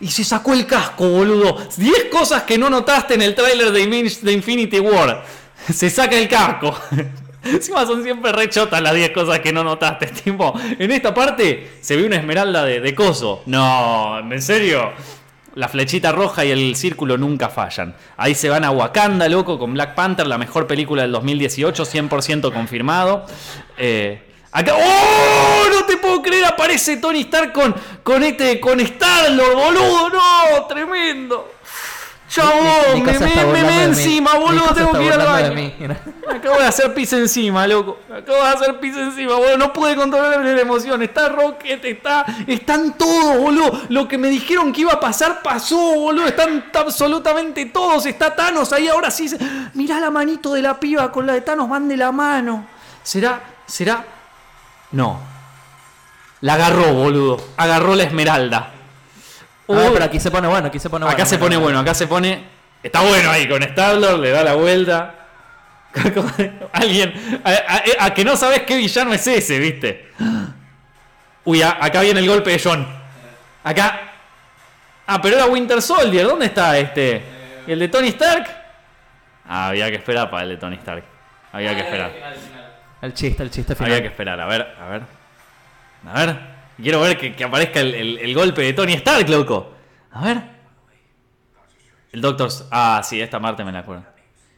[0.00, 1.58] Y se sacó el casco, boludo.
[1.76, 5.24] 10 cosas que no notaste en el tráiler de, Infinity War.
[5.72, 6.74] Se saca el casco.
[7.44, 10.06] Encima son siempre re chotas las 10 cosas que no notaste.
[10.24, 13.42] Tipo, en esta parte se ve una esmeralda de, coso.
[13.46, 14.92] No, ¿en serio?
[15.54, 17.94] La flechita roja y el círculo nunca fallan.
[18.16, 22.52] Ahí se van a Wakanda, loco, con Black Panther, la mejor película del 2018, 100%
[22.52, 23.26] confirmado.
[23.76, 24.22] Eh.
[24.52, 25.66] ¡Oh!
[25.70, 28.60] No puedo creer, aparece Tony Stark con, con este.
[28.60, 30.10] con Star-Lord, boludo.
[30.10, 31.52] No, tremendo.
[32.28, 35.52] Chabón, me, me, me, me encima, boludo, tengo que ir al baño.
[35.52, 37.98] Me acabo de hacer pis encima, loco.
[38.08, 39.58] Me acabo de hacer pis encima, boludo.
[39.58, 41.02] No pude controlar la emoción.
[41.02, 42.24] Está Rocket, está.
[42.46, 43.80] Están todos, boludo.
[43.88, 46.28] Lo que me dijeron que iba a pasar, pasó, boludo.
[46.28, 48.06] Están absolutamente todos.
[48.06, 49.28] Está Thanos ahí ahora sí.
[49.74, 52.64] Mirá la manito de la piba con la de Thanos, van de la mano.
[53.02, 53.40] ¿Será?
[53.66, 54.04] ¿Será?
[54.92, 55.29] No.
[56.42, 57.42] La agarró, boludo.
[57.56, 58.70] Agarró la esmeralda.
[58.72, 58.72] Ah,
[59.66, 61.14] Uy, pero aquí se pone bueno, aquí se pone bueno.
[61.16, 62.44] acá se pone bueno, acá se pone.
[62.82, 65.14] Está bueno ahí con Star-Lord, le da la vuelta.
[66.72, 67.40] Alguien.
[67.44, 70.10] A, a- a que no sabes qué villano es ese, ¿viste?
[71.44, 72.86] Uy, a- acá viene el golpe de John.
[73.62, 74.00] Acá.
[75.06, 76.26] Ah, pero era Winter Soldier.
[76.26, 77.22] ¿Dónde está este?
[77.66, 78.46] ¿Y el de Tony Stark?
[79.46, 81.02] Ah, había que esperar para el de Tony Stark.
[81.52, 82.12] Había que esperar.
[82.12, 82.72] Final, final.
[83.02, 83.90] El chiste, el chiste final.
[83.92, 84.40] Había que esperar.
[84.40, 85.02] A ver, a ver.
[86.06, 86.50] A ver.
[86.82, 89.72] Quiero ver que, que aparezca el, el- el golpe de Tony Stark, loco.
[90.12, 90.42] A ver.
[92.12, 92.50] El Doctor...
[92.70, 94.04] Ah, sí, esta parte me la acuerdo.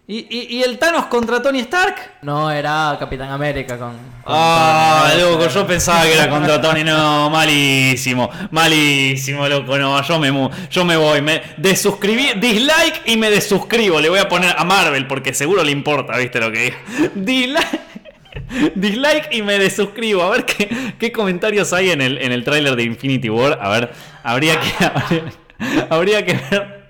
[0.07, 1.95] ¿Y, y, y el Thanos contra Tony Stark?
[2.23, 3.91] No, era Capitán América con.
[3.93, 5.23] con Ah, Tony.
[5.23, 6.83] loco, yo pensaba que era contra Tony.
[6.83, 8.29] No, malísimo.
[8.51, 9.79] Malísimo, loco.
[9.79, 11.23] No, yo me, mu- yo me voy.
[11.23, 14.01] Me desuscribí, dislike y me desuscribo.
[14.01, 16.77] Le voy a poner a Marvel porque seguro le importa, ¿viste lo que digo?
[17.15, 17.81] Dislike.
[18.75, 20.23] Dislike y me desuscribo.
[20.23, 23.59] A ver qué, qué comentarios hay en el, en el tráiler de Infinity War.
[23.61, 23.91] A ver,
[24.23, 24.69] habría que,
[25.91, 26.83] habría, que ver.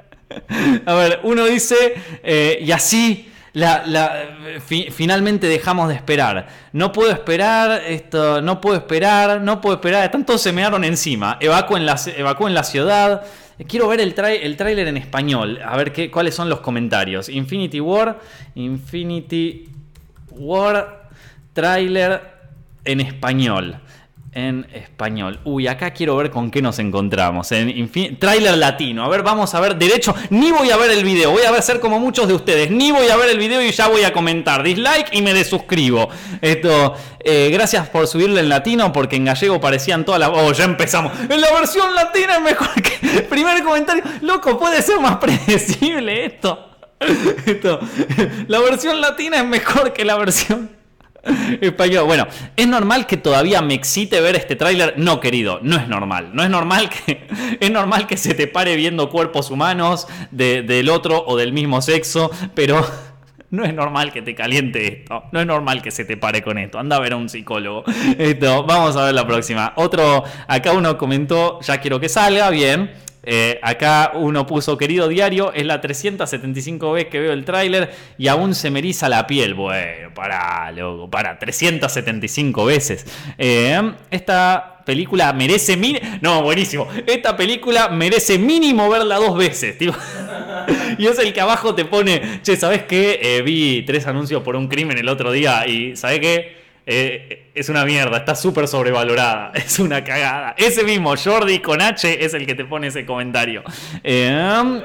[0.86, 1.76] A ver, uno dice,
[2.22, 6.48] eh, y así la, la- fi- finalmente dejamos de esperar.
[6.72, 10.10] No puedo esperar, esto, no puedo esperar, no puedo esperar.
[10.24, 11.36] Todos se mearon encima.
[11.40, 13.22] Evacúen la, evacúen la ciudad.
[13.68, 17.28] Quiero ver el, trai- el tráiler en español, a ver qué, cuáles son los comentarios.
[17.28, 18.18] Infinity War,
[18.54, 19.68] Infinity
[20.30, 21.01] War,
[21.52, 22.22] tráiler
[22.84, 23.80] en español.
[24.34, 25.40] En español.
[25.44, 27.52] Uy, acá quiero ver con qué nos encontramos.
[27.52, 29.04] En tráiler latino.
[29.04, 29.76] A ver, vamos a ver.
[29.76, 31.32] Derecho, ni voy a ver el video.
[31.32, 32.70] Voy a ser como muchos de ustedes.
[32.70, 34.62] Ni voy a ver el video y ya voy a comentar.
[34.62, 36.08] Dislike y me desuscribo.
[36.40, 40.30] Esto, eh, gracias por subirlo en latino porque en gallego parecían todas las.
[40.32, 41.12] Oh, ya empezamos.
[41.28, 43.20] En la versión latina es mejor que.
[43.28, 44.02] Primer comentario.
[44.22, 46.70] Loco, puede ser más predecible esto.
[47.44, 47.80] Esto.
[48.46, 50.81] La versión latina es mejor que la versión.
[51.60, 52.04] Español.
[52.06, 54.94] Bueno, ¿es normal que todavía me excite ver este tráiler?
[54.96, 56.30] No, querido, no es normal.
[56.32, 57.26] No es normal que
[57.60, 61.80] es normal que se te pare viendo cuerpos humanos de- del otro o del mismo
[61.80, 62.84] sexo, pero
[63.50, 65.24] no es normal que te caliente esto.
[65.30, 66.78] No es normal que se te pare con esto.
[66.78, 67.84] Anda a ver a un psicólogo.
[68.18, 69.74] Esto, vamos a ver la próxima.
[69.76, 72.90] Otro, acá uno comentó, ya quiero que salga, bien.
[73.24, 78.28] Eh, acá uno puso, querido diario, es la 375 vez que veo el tráiler y
[78.28, 79.54] aún se me eriza la piel.
[79.54, 83.06] Bueno, para, loco, para, 375 veces.
[83.38, 86.04] Eh, esta película merece mínimo...
[86.20, 86.88] No, buenísimo.
[87.06, 89.92] Esta película merece mínimo verla dos veces, tío.
[90.98, 93.18] Y es el que abajo te pone, che, ¿sabes qué?
[93.22, 96.61] Eh, vi tres anuncios por un crimen el otro día y ¿sabes qué?
[96.84, 100.54] Eh, es una mierda, está súper sobrevalorada, es una cagada.
[100.56, 103.62] Ese mismo, Jordi con H, es el que te pone ese comentario.
[104.02, 104.82] Eh,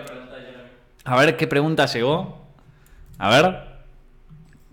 [1.03, 2.45] a ver qué pregunta llegó.
[3.17, 3.67] A ver.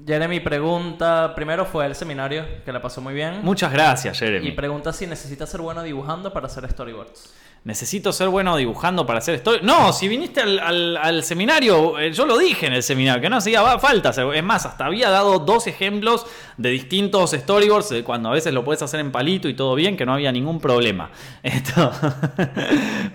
[0.06, 3.40] Jeremy pregunta, primero fue el seminario, que la pasó muy bien.
[3.42, 4.52] Muchas gracias, y Jeremy.
[4.52, 7.32] pregunta si necesita ser bueno dibujando para hacer storyboards.
[7.64, 9.52] Necesito ser bueno dibujando para hacer esto.
[9.62, 13.78] No, si viniste al, seminario, eh, yo lo dije en el seminario, que no hacía
[13.78, 14.10] falta.
[14.10, 16.26] Es más, hasta había dado dos ejemplos
[16.58, 19.96] de distintos storyboards, eh, cuando a veces lo puedes hacer en palito y todo bien,
[19.96, 21.08] que no había ningún problema.
[21.42, 21.90] Esto.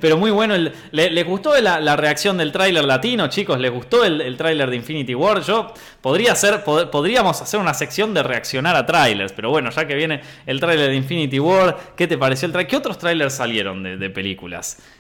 [0.01, 0.55] Pero muy bueno.
[0.91, 3.59] ¿Les gustó la, reacción del tráiler latino, chicos?
[3.59, 5.43] ¿Les gustó el, el tráiler de Infinity War?
[5.43, 9.85] Yo podría hacer, pod- podríamos hacer una sección de reaccionar a trailers, pero bueno, ya
[9.85, 12.67] que viene el tráiler de Infinity War, ¿qué te pareció el tráiler?
[12.67, 14.38] ¿Qué otros trailers salieron de, de películas?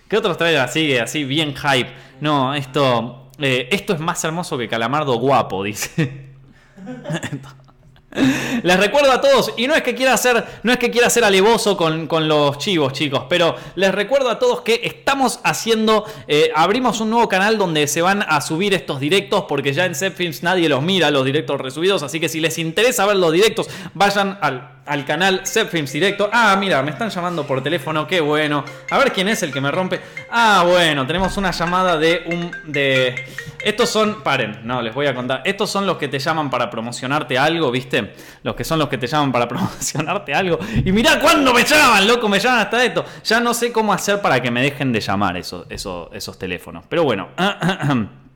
[0.07, 1.89] ¿Qué otros trailers así, así bien hype?
[2.21, 6.29] No, esto, eh, esto es más hermoso que Calamardo guapo, dice.
[8.63, 11.23] Les recuerdo a todos, y no es que quiera ser, no es que quiera ser
[11.23, 16.51] alevoso con, con los chivos, chicos, pero les recuerdo a todos que estamos haciendo, eh,
[16.55, 20.43] abrimos un nuevo canal donde se van a subir estos directos, porque ya en Zepfilms
[20.43, 24.39] nadie los mira, los directos resubidos, así que si les interesa ver los directos, vayan
[24.41, 26.29] al, al canal Zepfilms Directo.
[26.33, 28.65] Ah, mira, me están llamando por teléfono, qué bueno.
[28.89, 30.01] A ver quién es el que me rompe.
[30.31, 32.51] Ah, bueno, tenemos una llamada de un...
[32.65, 33.27] de...
[33.63, 35.41] Estos son, paren, no, les voy a contar.
[35.45, 37.98] Estos son los que te llaman para promocionarte algo, ¿viste?
[38.43, 40.59] Los que son los que te llaman para promocionarte algo.
[40.85, 43.05] Y mirá cuándo me llaman, loco, me llaman hasta esto.
[43.23, 46.85] Ya no sé cómo hacer para que me dejen de llamar esos, esos, esos teléfonos.
[46.87, 47.29] Pero bueno.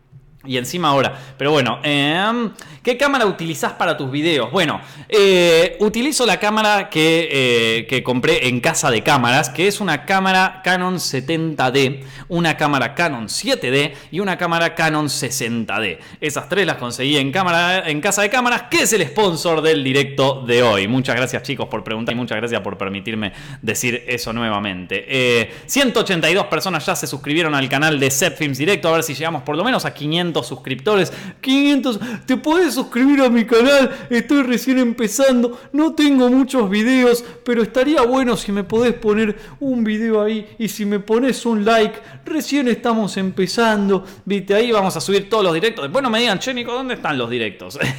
[0.45, 2.51] Y encima ahora, pero bueno, em,
[2.83, 4.51] ¿qué cámara utilizás para tus videos?
[4.51, 9.79] Bueno, eh, utilizo la cámara que, eh, que compré en casa de cámaras, que es
[9.79, 15.99] una cámara Canon 70D, una cámara Canon 7D y una cámara Canon 60D.
[16.19, 19.81] Esas tres las conseguí en, cámara, en casa de cámaras, que es el sponsor del
[19.81, 20.89] directo de hoy.
[20.89, 25.05] Muchas gracias chicos por preguntar y muchas gracias por permitirme decir eso nuevamente.
[25.07, 29.43] Eh, 182 personas ya se suscribieron al canal de Zepfilms Directo, a ver si llegamos
[29.43, 31.13] por lo menos a 500 500 suscriptores.
[31.41, 37.61] 500, te puedes suscribir a mi canal, estoy recién empezando, no tengo muchos videos, pero
[37.61, 41.99] estaría bueno si me podés poner un video ahí y si me pones un like,
[42.25, 45.83] recién estamos empezando, viste, ahí vamos a subir todos los directos.
[45.83, 47.79] Después no me digan, che, Nico, ¿dónde están los directos?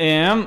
[0.00, 0.46] Eh,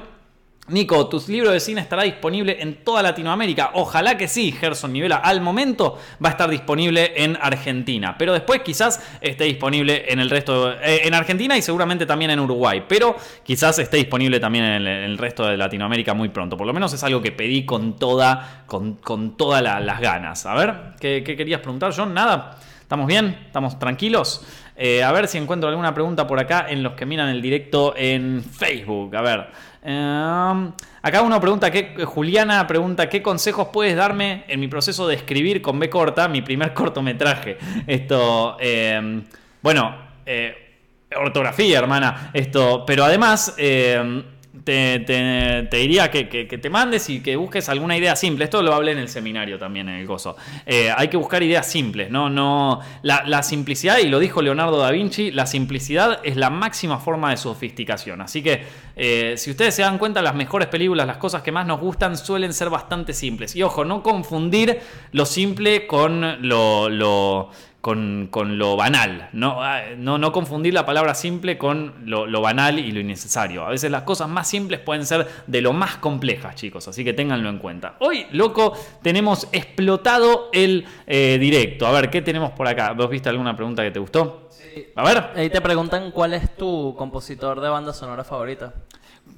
[0.68, 3.72] Nico, tu libro de cine estará disponible en toda Latinoamérica.
[3.74, 5.18] Ojalá que sí, Gerson Nivela.
[5.18, 10.30] Al momento va a estar disponible en Argentina, pero después quizás esté disponible en el
[10.30, 14.88] resto, eh, en Argentina y seguramente también en Uruguay, pero quizás esté disponible también en
[14.88, 16.56] el, resto de Latinoamérica muy pronto.
[16.56, 20.46] Por lo menos es algo que pedí con toda, con, con todas la- las ganas.
[20.46, 22.14] A ver, ¿qué, qué querías preguntar, John?
[22.14, 22.58] Nada.
[22.92, 23.38] ¿Estamos bien?
[23.46, 24.46] ¿Estamos tranquilos?
[24.76, 27.94] Eh, a ver si encuentro alguna pregunta por acá en los que miran el directo
[27.96, 29.16] en Facebook.
[29.16, 29.48] A ver.
[29.82, 35.16] Em, acá uno pregunta, ¿qué, Juliana pregunta, ¿qué consejos puedes darme en mi proceso de
[35.16, 37.58] escribir con B corta mi primer cortometraje?
[37.88, 39.24] Esto, em,
[39.62, 40.76] bueno, eh,
[41.16, 42.32] ortografía, hermana.
[42.34, 44.22] Esto, pero además, eh,
[44.64, 48.46] te, diría que, te mandes y que busques alguna idea simple.
[48.46, 50.36] Esto lo hablé en el seminario también, en el gozo.
[50.66, 52.30] Eh, hay que buscar ideas simples, ¿no?
[52.30, 57.32] no la, simplicidad, y lo dijo Leonardo da Vinci, la simplicidad es la máxima forma
[57.32, 58.22] de sofisticación.
[58.22, 58.64] Así que,
[58.96, 62.18] eh, si ustedes se dan cuenta, las mejores películas, las cosas que más nos gustan,
[62.18, 63.56] suelen ser bastante simples.
[63.56, 64.80] Y ojo, no confundir
[65.12, 67.50] lo simple con lo
[67.82, 69.30] con, con lo banal.
[69.34, 73.66] No, Ah, no, no confundir la palabra simple con lo, lo banal y lo innecesario.
[73.66, 76.88] A veces las cosas más simples pueden ser de lo más complejas, chicos.
[76.88, 77.96] Así que ténganlo en cuenta.
[78.00, 81.88] Hoy, loco, tenemos explotado el eh, directo.
[81.88, 82.94] A ver, ¿qué tenemos por acá?
[82.94, 84.50] ¿Vos viste alguna pregunta que te gustó?
[84.96, 85.32] A ver.
[85.36, 88.74] Ahí te preguntan cuál es tu compositor de banda sonora favorita.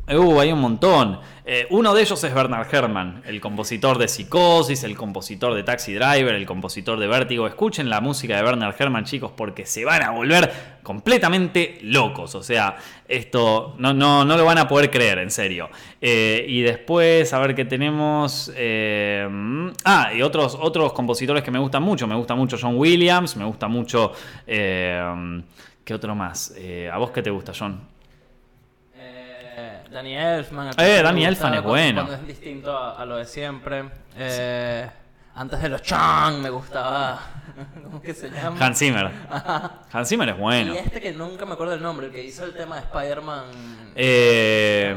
[0.05, 1.19] Uh, hay un montón.
[1.45, 5.93] Eh, uno de ellos es Bernard Herrmann, el compositor de Psicosis, el compositor de Taxi
[5.93, 7.47] Driver, el compositor de Vértigo.
[7.47, 10.51] Escuchen la música de Bernard Herrmann, chicos, porque se van a volver
[10.83, 12.35] completamente locos.
[12.35, 12.75] O sea,
[13.07, 15.69] esto no, no, no lo van a poder creer, en serio.
[16.01, 18.51] Eh, y después, a ver qué tenemos.
[18.57, 19.25] eh,
[19.85, 22.07] ah, y otros, otros compositores que me gustan mucho.
[22.07, 24.11] Me gusta mucho John Williams, me gusta mucho.
[24.47, 25.41] eh,
[25.85, 26.53] ¿Qué otro más?
[26.57, 27.92] Eh, ¿A vos qué te gusta, John?
[29.93, 30.67] Danny Elfman.
[30.67, 32.01] el Eh, Danny Elfman es bueno.
[32.06, 33.86] Cuando es distinto a, a lo de siempre.
[34.17, 34.89] Eh,
[35.36, 37.19] antes de los Chang me gustaba.
[37.84, 38.58] ¿Cómo que se llama?
[38.65, 39.10] Hans Zimmer.
[39.91, 40.73] Hans Zimmer es bueno.
[40.73, 43.45] Y este que nunca me acuerdo el nombre, el que hizo el tema de Spider-Man.
[43.95, 44.95] Eh,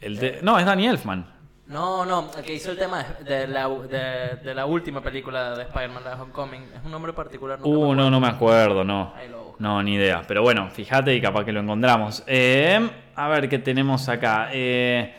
[0.00, 1.34] el de- no, es Danny Elfman.
[1.68, 5.62] No, no, el que hizo el tema de la, de, de la última película de
[5.64, 6.62] Spider-Man, la de Homecoming.
[6.62, 7.58] Es un nombre particular.
[7.62, 9.12] Uh, no, no me acuerdo, no.
[9.58, 10.22] No, ni idea.
[10.28, 12.22] Pero bueno, fíjate y capaz que lo encontramos.
[12.28, 14.50] Eh, a ver qué tenemos acá.
[14.52, 15.14] Eh,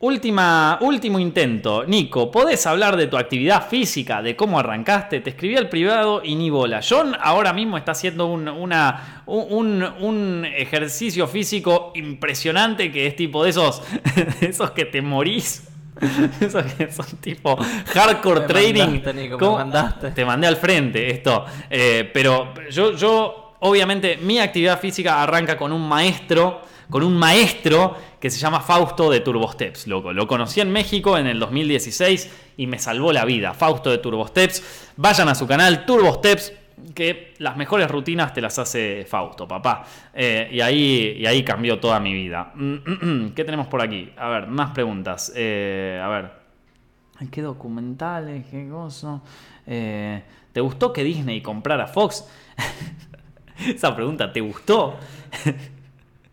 [0.00, 1.84] última, último intento.
[1.84, 5.20] Nico, ¿podés hablar de tu actividad física, de cómo arrancaste?
[5.20, 6.80] Te escribí al privado y ni bola.
[6.86, 13.44] John ahora mismo está haciendo un, una, un, un ejercicio físico impresionante que es tipo
[13.44, 13.82] de esos,
[14.40, 15.68] de esos que te morís.
[16.42, 17.56] Esos que son tipo
[17.94, 18.80] hardcore Me training.
[18.86, 19.56] mandaste, Nico, me ¿Cómo?
[19.56, 20.10] mandaste.
[20.10, 21.46] Te mandé al frente esto.
[21.70, 27.96] Eh, pero yo, yo, obviamente, mi actividad física arranca con un maestro, con un maestro
[28.20, 30.12] que se llama Fausto de Turbosteps, loco.
[30.12, 33.54] Lo conocí en México en el 2016 y me salvó la vida.
[33.54, 34.92] Fausto de Turbosteps.
[34.96, 36.52] Vayan a su canal Turbosteps.
[36.94, 39.84] Que las mejores rutinas te las hace Fausto, papá.
[40.12, 42.52] Eh, y, ahí, y ahí cambió toda mi vida.
[43.34, 44.12] ¿Qué tenemos por aquí?
[44.16, 45.32] A ver, más preguntas.
[45.34, 46.30] Eh, a ver.
[47.30, 48.46] ¿Qué documentales?
[48.50, 49.22] ¿Qué cosa?
[49.66, 50.22] Eh,
[50.52, 52.26] ¿Te gustó que Disney comprara Fox?
[53.66, 54.98] Esa pregunta, ¿te gustó?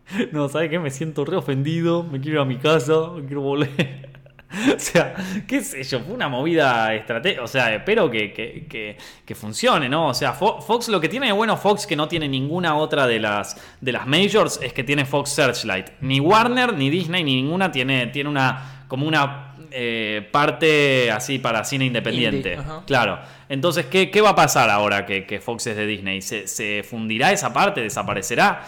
[0.32, 0.78] no, ¿sabes qué?
[0.78, 4.12] Me siento re ofendido, me quiero ir a mi casa, me quiero volver.
[4.76, 5.14] o sea,
[5.48, 7.42] qué sé yo, fue una movida estratégica.
[7.42, 10.08] O sea, espero que, que- que- que funcione, ¿no?
[10.08, 13.06] O sea, Fo- Fox, lo que tiene de bueno Fox que no tiene ninguna otra
[13.06, 15.88] de las, de las majors es que tiene Fox Searchlight.
[16.02, 21.64] Ni Warner, ni Disney, ni ninguna tiene, tiene una como una eh, parte así para
[21.64, 22.52] cine independiente.
[22.54, 22.64] Indie.
[22.86, 23.18] Claro.
[23.48, 26.22] Entonces, ¿qué, qué va a pasar ahora que, que Fox es de Disney?
[26.22, 27.80] ¿Se, se fundirá esa parte?
[27.80, 28.62] ¿Desaparecerá?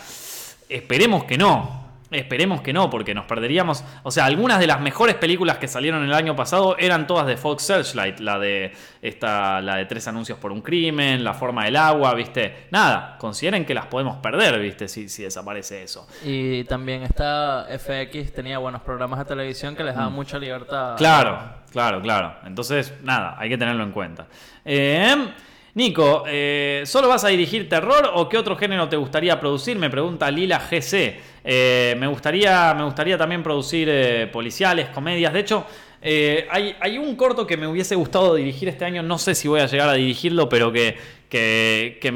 [0.69, 1.87] Esperemos que no.
[2.11, 3.83] Esperemos que no, porque nos perderíamos.
[4.05, 7.37] O sea, algunas de las mejores películas que salieron el año pasado eran todas de
[7.37, 8.21] Fox Searchlight.
[8.21, 12.69] La de esta, la de tres anuncios por un crimen, la forma del agua, ¿viste?
[12.71, 14.87] Nada, consideren que las podemos perder, ¿viste?
[14.87, 16.07] Si, si desaparece eso.
[16.25, 20.95] Y también está FX, tenía buenos programas de televisión que les daban mucha libertad.
[20.95, 20.99] Mm.
[20.99, 21.39] Claro,
[21.73, 22.37] claro, claro.
[22.47, 24.27] Entonces, nada, hay que tenerlo en cuenta.
[24.65, 25.33] Eh,
[25.77, 29.77] Nico, eh, ¿solo vas a dirigir terror o qué otro género te gustaría producir?
[29.77, 31.21] Me pregunta Lila GC.
[31.45, 35.35] Eh, me, gustaría, me gustaría también producir eh, policiales, comedias.
[35.35, 35.67] De hecho,
[36.01, 39.03] hay, un corto que me hubiese gustado dirigir este año.
[39.03, 40.97] No sé si voy a llegar a dirigirlo, pero que,
[41.29, 42.11] que,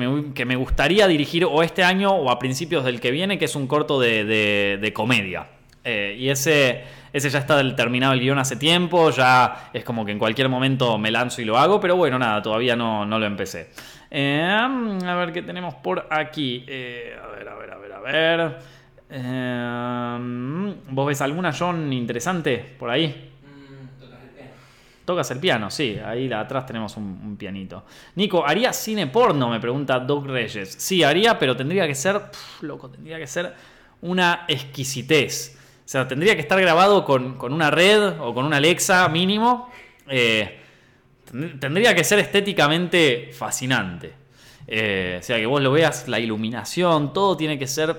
[0.46, 3.66] me, gustaría dirigir o este año o a principios del que viene, que es un
[3.66, 5.48] corto de, de- de comedia.
[5.84, 6.82] Y ese,
[7.12, 10.48] ese ya está del- terminado el guion hace tiempo, ya es como que en cualquier
[10.48, 13.70] momento me lanzo y lo hago, pero bueno, nada, todavía no, no lo empecé.
[14.10, 16.64] Eh, a ver qué tenemos por aquí.
[16.66, 18.58] Eh, a ver, a ver, a ver, a ver.
[19.10, 23.26] Eh, ¿Vos ves alguna, John, interesante por ahí?
[25.04, 27.84] Tocas el piano, sí, ahí atrás tenemos un, un pianito.
[28.14, 29.48] Nico, ¿haría cine porno?
[29.48, 30.72] Me pregunta Doug Reyes.
[30.78, 32.20] Sí, haría, pero tendría que ser,
[32.60, 33.52] loco, tendría que ser
[34.02, 35.58] una exquisitez.
[35.90, 39.68] O sea, tendría que estar grabado con, con una red o con una Alexa mínimo.
[40.08, 40.60] Eh,
[41.28, 44.12] tend- tendría que ser estéticamente fascinante.
[44.68, 47.96] Eh, o sea, que vos lo veas, la iluminación, todo tiene que ser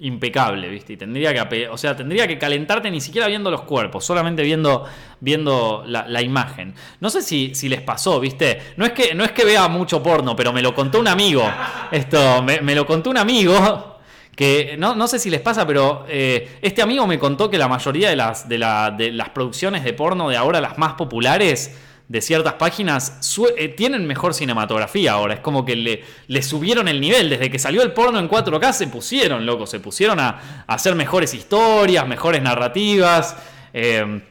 [0.00, 0.94] impecable, ¿viste?
[0.94, 4.86] Y tendría que, o sea, tendría que calentarte ni siquiera viendo los cuerpos, solamente viendo,
[5.20, 6.74] viendo la, la imagen.
[7.00, 8.58] No sé si, si les pasó, ¿viste?
[8.78, 11.44] No es, que, no es que vea mucho porno, pero me lo contó un amigo.
[11.90, 13.87] Esto, me, me lo contó un amigo.
[14.38, 17.66] Que no, no sé si les pasa, pero eh, este amigo me contó que la
[17.66, 21.76] mayoría de las, de, la- de las producciones de porno de ahora, las más populares,
[22.06, 25.34] de ciertas páginas eh, tienen mejor cinematografía ahora.
[25.34, 27.28] Es como que le, le subieron el nivel.
[27.30, 29.66] Desde que salió el porno en 4K se pusieron, loco.
[29.66, 33.36] Se pusieron a, a hacer mejores historias, mejores narrativas.
[33.74, 34.22] eh,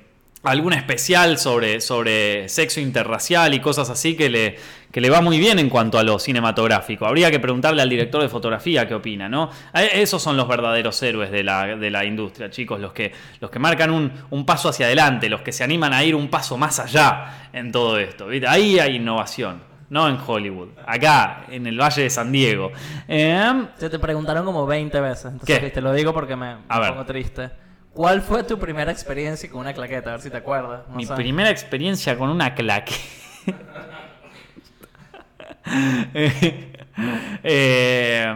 [0.49, 4.55] algún especial sobre, sobre sexo interracial y cosas así que le,
[4.91, 7.05] que le va muy bien en cuanto a lo cinematográfico.
[7.05, 9.49] Habría que preguntarle al director de fotografía qué opina, ¿no?
[9.73, 13.49] A- Esos son los verdaderos héroes de la, de la industria, chicos, los que, los
[13.51, 16.57] que marcan un, un paso hacia adelante, los que se animan a ir un paso
[16.57, 18.27] más allá en todo esto.
[18.27, 18.47] ¿viste?
[18.47, 19.61] Ahí hay innovación.
[19.89, 22.73] No en Hollywood, acá, en el Valle de San Diego.
[23.07, 25.25] Eh, Se te preguntaron como 20 veces.
[25.31, 25.69] Entonces, ¿Qué?
[25.69, 27.49] te lo digo porque me, me pongo triste.
[27.97, 30.11] ¿Cuál fue tu primera experiencia con una claqueta?
[30.11, 30.81] A ver si te acuerdas.
[30.87, 31.15] No Mi sé.
[31.15, 32.93] primera experiencia con una claque.
[37.43, 38.33] Eh,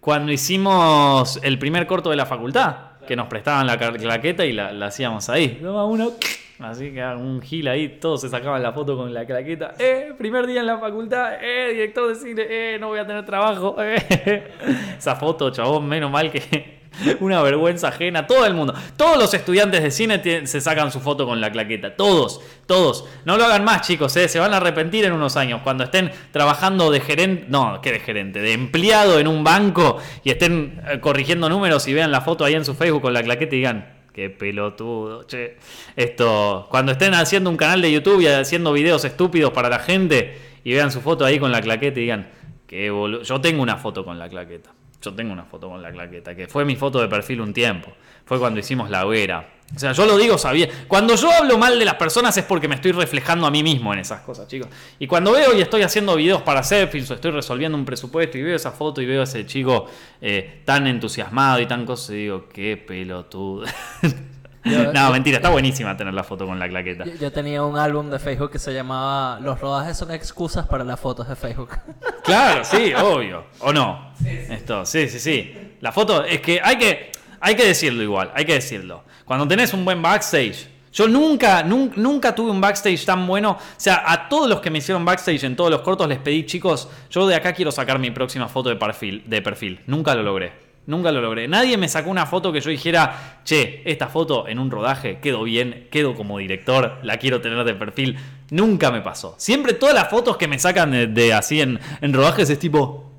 [0.00, 2.76] cuando hicimos el primer corto de la facultad,
[3.06, 5.58] que nos prestaban la claqueta y la, la hacíamos ahí.
[5.62, 6.12] Toma uno,
[6.58, 9.74] así que un gil ahí, todos se sacaban la foto con la claqueta.
[9.78, 13.24] Eh, primer día en la facultad, eh, director de cine, eh, no voy a tener
[13.24, 13.76] trabajo.
[13.80, 14.52] eh.
[14.98, 16.75] Esa foto, chabón, menos mal que
[17.20, 18.26] una vergüenza ajena.
[18.26, 21.96] Todo el mundo, todos los estudiantes de cine se sacan su foto con la claqueta.
[21.96, 23.04] Todos, todos.
[23.24, 25.60] No lo hagan más, chicos, eh, se van a arrepentir en unos años.
[25.62, 28.40] Cuando estén trabajando de gerente, no, ¿qué de gerente?
[28.40, 32.54] De empleado en un banco y estén eh, corrigiendo números y vean la foto ahí
[32.54, 33.96] en su Facebook con la claqueta y digan.
[34.12, 35.58] Qué pelotudo, che.
[35.94, 40.38] Esto, cuando estén haciendo un canal de YouTube y haciendo videos estúpidos para la gente
[40.64, 42.28] y vean su foto ahí con la claqueta y digan,
[42.66, 43.24] qué boludo.
[43.24, 44.75] Yo tengo una foto con la claqueta.
[45.02, 47.92] Yo tengo una foto con la claqueta, que fue mi foto de perfil un tiempo.
[48.24, 49.56] Fue cuando hicimos la hoguera.
[49.74, 50.68] O sea, yo lo digo sabía.
[50.86, 53.92] Cuando yo hablo mal de las personas es porque me estoy reflejando a mí mismo
[53.92, 54.68] en esas cosas, chicos.
[54.98, 58.42] Y cuando veo y estoy haciendo videos para Cepfilms o estoy resolviendo un presupuesto y
[58.42, 59.86] veo esa foto y veo a ese chico
[60.20, 63.66] eh, tan entusiasmado y tan cosa, y digo, qué pelotudo.
[64.70, 67.04] Yo- no, mentira, está buenísima tener la foto con la claqueta.
[67.04, 70.84] Yo, yo tenía un álbum de Facebook que se llamaba Los rodajes son excusas para
[70.84, 71.70] las fotos de Facebook.
[72.24, 73.44] Claro, sí, obvio.
[73.60, 74.12] ¿O no?
[74.24, 75.54] Esto, sí, sí, sí.
[75.80, 79.04] La foto, es que hay que, hay que decirlo igual, hay que decirlo.
[79.24, 83.52] Cuando tenés un buen backstage, yo nunca, nun- nunca, tuve un backstage tan bueno.
[83.52, 86.44] O sea, a todos los que me hicieron backstage en todos los cortos les pedí,
[86.46, 89.22] chicos, yo de acá quiero sacar mi próxima foto de perfil.
[89.26, 89.80] De perfil.
[89.86, 90.65] Nunca lo logré.
[90.86, 91.48] Nunca lo logré.
[91.48, 95.42] Nadie me sacó una foto que yo dijera, che, esta foto en un rodaje quedó
[95.42, 98.16] bien, quedo como director, la quiero tener de perfil.
[98.50, 99.34] Nunca me pasó.
[99.38, 103.10] Siempre todas las fotos que me sacan de, de así en, en rodajes es tipo,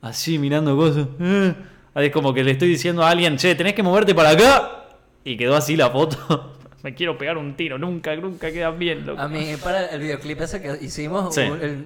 [0.00, 1.06] así mirando cosas.
[1.20, 1.54] eh.
[1.94, 4.86] Es como que le estoy diciendo a alguien, che, tenés que moverte para acá.
[5.24, 6.54] Y quedó así la foto.
[6.82, 9.20] Me quiero pegar un tiro, nunca, nunca quedan bien, loco.
[9.22, 11.42] A mí, para el videoclip ese que hicimos, Sí.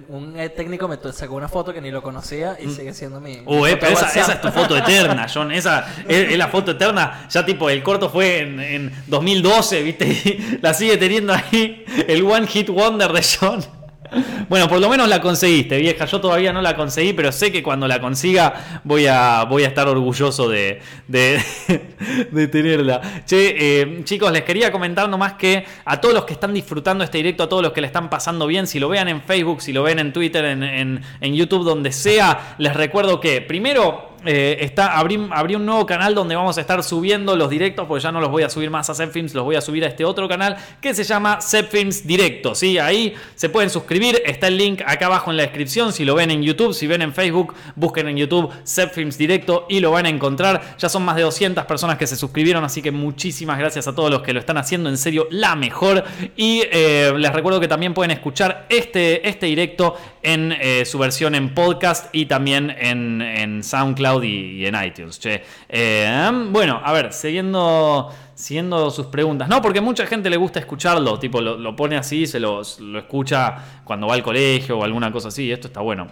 [0.09, 3.41] un, eh, técnico me sacó una foto que ni lo conocía y sigue siendo mi.
[3.45, 5.51] Uh, mi eh, pero esa, esa es tu foto eterna, John.
[5.51, 7.27] Esa es, es la foto eterna.
[7.29, 10.07] Ya tipo, el corto fue en, en 2012, ¿viste?
[10.07, 13.76] Y la sigue teniendo ahí el One Hit Wonder de John.
[14.49, 16.05] Bueno, por lo menos la conseguiste, vieja.
[16.05, 19.67] Yo todavía no la conseguí, pero sé que cuando la consiga voy a, voy a
[19.67, 21.41] estar orgulloso de, de,
[22.47, 23.01] tenerla.
[23.25, 27.17] Che, eh, chicos, les quería comentar nomás que a todos los que están disfrutando este
[27.17, 29.73] directo, a todos los que le están pasando bien, si lo vean en Facebook, si
[29.73, 34.97] lo ven en Twitter, en- en YouTube, donde sea, les recuerdo que primero eh, está,
[34.97, 38.29] abrí, un nuevo canal donde vamos a estar subiendo los directos, porque ya no los
[38.29, 40.93] voy a subir más a Zepfilms, los voy a subir a este otro canal que
[40.93, 42.55] se llama Zepfilms Directo.
[42.55, 42.77] ¿sí?
[42.77, 45.93] Ahí se pueden suscribir, está el link acá abajo en la descripción.
[45.93, 49.79] Si lo ven en YouTube, si ven en Facebook, busquen en YouTube Zepfilms Directo y
[49.79, 50.75] lo van a encontrar.
[50.77, 54.09] Ya son más de 200 personas que se suscribieron, así que muchísimas gracias a todos
[54.09, 54.89] los que lo están haciendo.
[54.89, 56.03] En serio, la mejor.
[56.35, 59.95] Y eh, les recuerdo que también pueden escuchar este, este directo
[60.27, 65.17] en eh, su versión en podcast y también en, en SoundCloud y, en iTunes.
[65.21, 65.41] Che.
[65.69, 69.47] Eh, bueno, a ver, siguiendo, siguiendo sus preguntas.
[69.47, 72.99] No, porque mucha gente le gusta escucharlo, tipo lo, lo pone así, se lo, lo
[72.99, 73.55] escucha
[73.85, 75.49] cuando va al colegio o alguna cosa así.
[75.49, 76.07] Esto está bueno.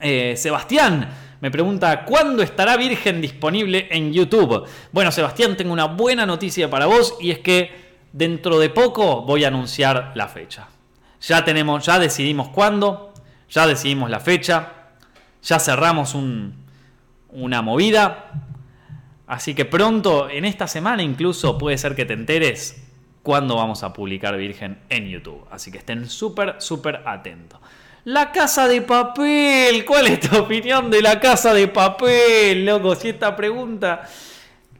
[0.00, 1.08] Eh, Sebastián
[1.40, 4.66] me pregunta, ¿cuándo estará Virgen disponible en YouTube?
[4.90, 7.70] Bueno, Sebastián, tengo una buena noticia para vos y es que
[8.12, 10.66] dentro de poco voy a anunciar la fecha.
[11.20, 13.07] Ya tenemos, ya decidimos cuándo,
[13.50, 14.72] ya decidimos la fecha,
[15.42, 16.54] ya cerramos un,
[17.30, 18.32] una movida.
[19.26, 22.82] Así que pronto, en esta semana incluso, puede ser que te enteres
[23.22, 25.46] cuándo vamos a publicar Virgen en YouTube.
[25.50, 27.60] Así que estén súper, súper atentos.
[28.04, 29.84] La casa de papel.
[29.84, 32.94] ¿Cuál es tu opinión de la casa de papel, loco?
[32.94, 34.08] Si esta pregunta.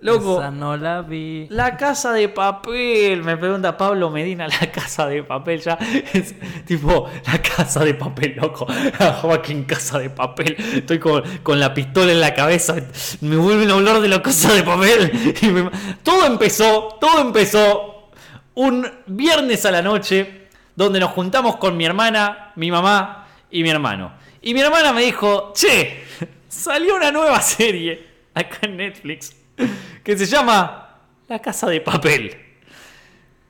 [0.01, 0.39] Loco.
[0.39, 1.47] Esa no la vi.
[1.51, 5.77] La casa de papel, me pregunta Pablo Medina, la casa de papel ya
[6.13, 6.35] es
[6.65, 8.67] tipo la casa de papel, loco.
[9.23, 10.55] Joaquín, casa de papel.
[10.75, 12.77] Estoy con, con la pistola en la cabeza,
[13.23, 15.11] me vuelven a hablar de la casa de papel.
[15.43, 15.71] Y me-
[16.05, 18.11] Todo empezó, todo empezó
[18.55, 20.47] un viernes a la noche
[20.77, 24.13] donde nos juntamos con mi hermana, mi mamá y mi hermano.
[24.43, 26.05] Y mi hermana me dijo, che,
[26.49, 29.35] salió una nueva serie acá en Netflix
[30.05, 30.99] que se llama
[31.29, 32.37] La Casa de Papel.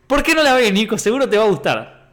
[0.06, 0.96] ¿Por qué no la ves, Nico?
[0.96, 2.10] Seguro te va a gustar.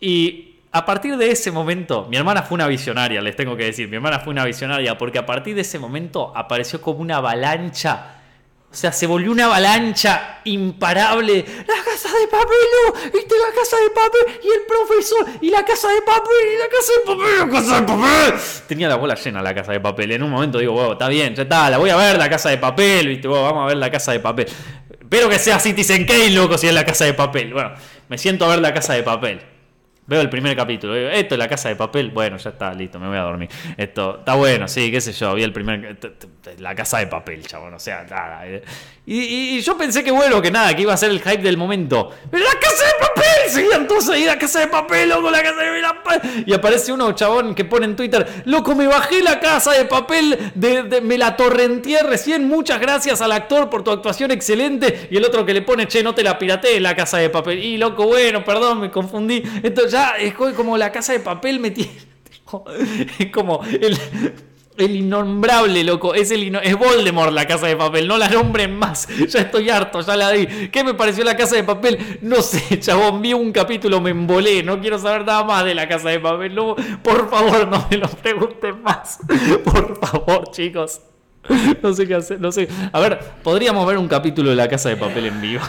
[0.00, 3.88] Y a partir de ese momento, mi hermana fue una visionaria, les tengo que decir,
[3.88, 8.13] mi hermana fue una visionaria porque a partir de ese momento apareció como una avalancha.
[8.74, 11.44] O sea, se volvió una avalancha imparable.
[11.58, 15.64] La casa de papel, no, viste la casa de papel y el profesor y la
[15.64, 18.40] casa de papel y la casa de papel, la casa de papel.
[18.66, 20.10] Tenía la bola llena la casa de papel.
[20.10, 22.50] En un momento digo, wow, está bien, ya está, la voy a ver la casa
[22.50, 24.48] de papel, viste, wow, vamos a ver la casa de papel.
[24.90, 27.52] Espero que sea Citizen Kane, loco, si es la casa de papel.
[27.52, 27.74] Bueno,
[28.08, 29.40] me siento a ver la casa de papel.
[30.06, 32.98] Veo el primer capítulo, digo, esto es la casa de papel, bueno, ya está, listo,
[33.00, 33.48] me voy a dormir.
[33.76, 35.96] Esto está bueno, sí, qué sé yo, vi el primer...
[36.58, 38.46] La casa de papel, chabón, o sea, nada.
[38.46, 38.62] eh.
[39.06, 41.56] Y, y- yo pensé que bueno, que nada, que iba a ser el hype del
[41.56, 42.10] momento.
[42.30, 43.24] ¡Pero la casa de papel!
[43.48, 46.44] Seguían todos ahí, la casa de papel, loco, la casa de papel.
[46.46, 50.52] Y aparece uno, chabón, que pone en Twitter, loco, me bajé la casa de papel,
[50.54, 55.08] de, me la torrenteé recién, muchas gracias al actor por tu actuación excelente.
[55.10, 57.58] Y el otro que le pone, che, no te la pirateé la casa de papel.
[57.58, 59.42] Y loco, bueno, perdón, me confundí.
[59.62, 61.92] Esto ya es co- como la casa de papel me tiene...
[63.18, 63.98] Es como el...
[64.76, 66.14] El innombrable, loco.
[66.14, 68.08] Es, el es Voldemort la casa de papel.
[68.08, 69.08] No la nombren más.
[69.28, 70.46] Ya estoy harto, ya la di.
[70.68, 72.18] ¿Qué me pareció la casa de papel?
[72.22, 73.22] No sé, chabón.
[73.22, 74.62] Vi un capítulo, me embolé.
[74.62, 76.54] No quiero saber nada más de la casa de papel.
[76.54, 79.18] No, por favor, no me lo pregunten más.
[79.64, 81.00] Por favor, chicos.
[81.82, 82.40] No sé qué hacer.
[82.40, 82.68] No sé.
[82.92, 85.62] A ver, podríamos ver un capítulo de la casa de papel en vivo.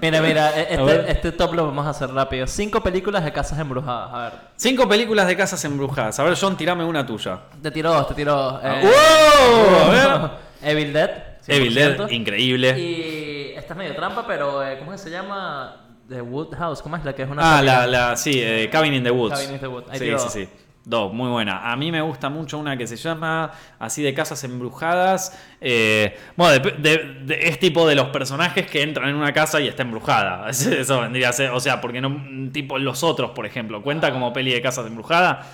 [0.00, 2.46] Mira, mira, e- A este, este top lo vamos a hacer rápido.
[2.46, 4.10] Cinco películas de casas embrujadas.
[4.12, 6.18] A ver, Cinco películas de casas embrujadas.
[6.18, 7.40] A ver, John, tirame una tuya.
[7.62, 8.60] te tiró dos, te tiró.
[8.62, 9.80] eh, ¡Wow!
[9.86, 10.30] A ver.
[10.70, 11.10] Evil Dead.
[11.46, 12.12] Evil Dead, 100%.
[12.12, 12.78] increíble.
[12.78, 15.84] Y esta es medio trampa, pero eh, ¿cómo es que se llama?
[16.08, 16.82] The Woodhouse.
[16.82, 18.00] ¿Cómo es la que es una Ah, la, familia?
[18.10, 19.34] la, sí, eh, Cabin in the Woods.
[19.38, 19.86] Cabin in the Woods.
[19.90, 20.32] Ahí Sí, sí, dos.
[20.32, 20.48] sí.
[20.88, 21.70] Dos, muy buena.
[21.70, 25.38] A mí me gusta mucho una que se llama así de casas embrujadas.
[25.60, 29.82] Eh, bueno, de- es tipo de los personajes que entran en una casa y está
[29.82, 30.48] embrujada.
[30.50, 34.32] Eso vendría a ser, o sea, porque no, tipo los otros, por ejemplo, cuenta como
[34.32, 35.46] peli de casas embrujadas.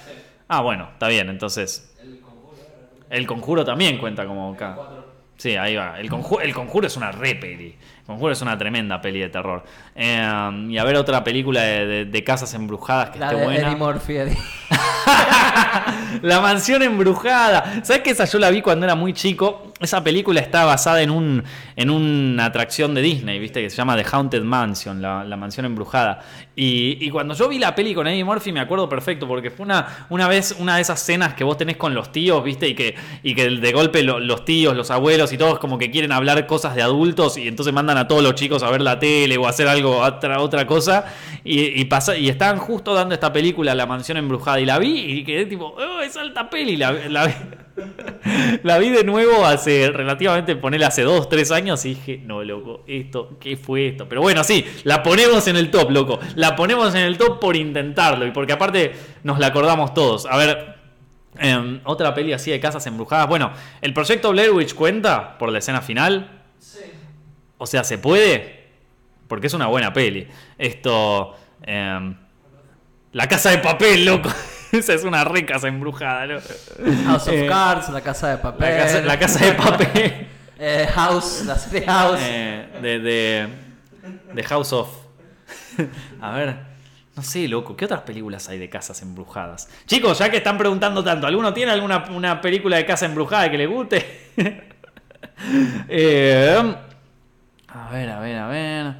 [0.46, 1.90] Ah, bueno, está bien, entonces.
[3.10, 4.56] El conjuro también cuenta como.
[4.56, 5.03] ca-
[5.36, 5.98] Sí, ahí va.
[5.98, 7.76] El conjuro, el conjuro es una re peli.
[8.00, 9.64] El conjuro es una tremenda peli de terror.
[9.94, 13.44] Eh, y a ver otra película de, de- de casas embrujadas que La esté de
[13.44, 13.66] buena.
[13.68, 14.16] Eddie Murphy.
[14.16, 14.38] Eddie.
[16.22, 17.80] La mansión embrujada.
[17.82, 19.72] ¿Sabes que esa yo la vi cuando era muy chico?
[19.84, 21.44] Esa película está basada en un
[21.76, 23.60] en una atracción de Disney, ¿viste?
[23.62, 26.20] Que se llama The Haunted Mansion, la, la mansión embrujada.
[26.56, 29.64] Y, y cuando yo vi la peli con Eddie Murphy me acuerdo perfecto, porque fue
[29.66, 32.68] una, una vez una de esas cenas que vos tenés con los tíos, ¿viste?
[32.68, 35.90] Y que, y que de golpe lo- los tíos, los abuelos y todos como que
[35.90, 38.98] quieren hablar cosas de adultos y entonces mandan a todos los chicos a ver la
[38.98, 41.04] tele o a hacer algo, otra, otra cosa.
[41.44, 45.24] Y, pasa, y estaban justo dando esta película, La mansión embrujada, y la vi y
[45.24, 46.76] quedé tipo, oh, es alta peli.
[46.76, 47.30] La, la,
[48.62, 52.84] la vi de nuevo hace relativamente, ponele hace dos, tres años y dije, no, loco,
[52.86, 54.08] esto, ¿qué fue esto?
[54.08, 56.20] Pero bueno, sí, la ponemos en el top, loco.
[56.36, 60.26] La ponemos en el top por intentarlo y porque aparte nos la acordamos todos.
[60.26, 60.74] A ver,
[61.38, 63.28] Em, otra peli así de casas embrujadas.
[63.28, 66.42] Bueno, el proyecto Blair Witch cuenta por la escena final.
[66.58, 66.80] Sí.
[67.58, 68.64] O sea, ¿se puede?
[69.26, 70.28] Porque es una buena peli.
[70.58, 71.36] Esto.
[71.62, 72.16] em,
[73.12, 74.28] la casa de papel, loco.
[74.78, 76.46] Esa es una re casa embrujada, loco.
[77.06, 78.70] House of Eh, Cards, La Casa de Papel.
[78.70, 80.26] La casa, la casa de papel.
[80.56, 82.20] Eh, House, la serie House.
[82.22, 83.48] Eh, de, de,
[84.32, 84.88] de House of.
[86.20, 86.56] A ver,
[87.16, 89.68] no sé, loco, ¿qué otras películas hay de casas embrujadas?
[89.86, 93.58] Chicos, ya que están preguntando tanto, ¿alguno tiene alguna una película de casa embrujada que
[93.58, 94.30] le guste?
[97.68, 98.94] A ver, a ver, a ver.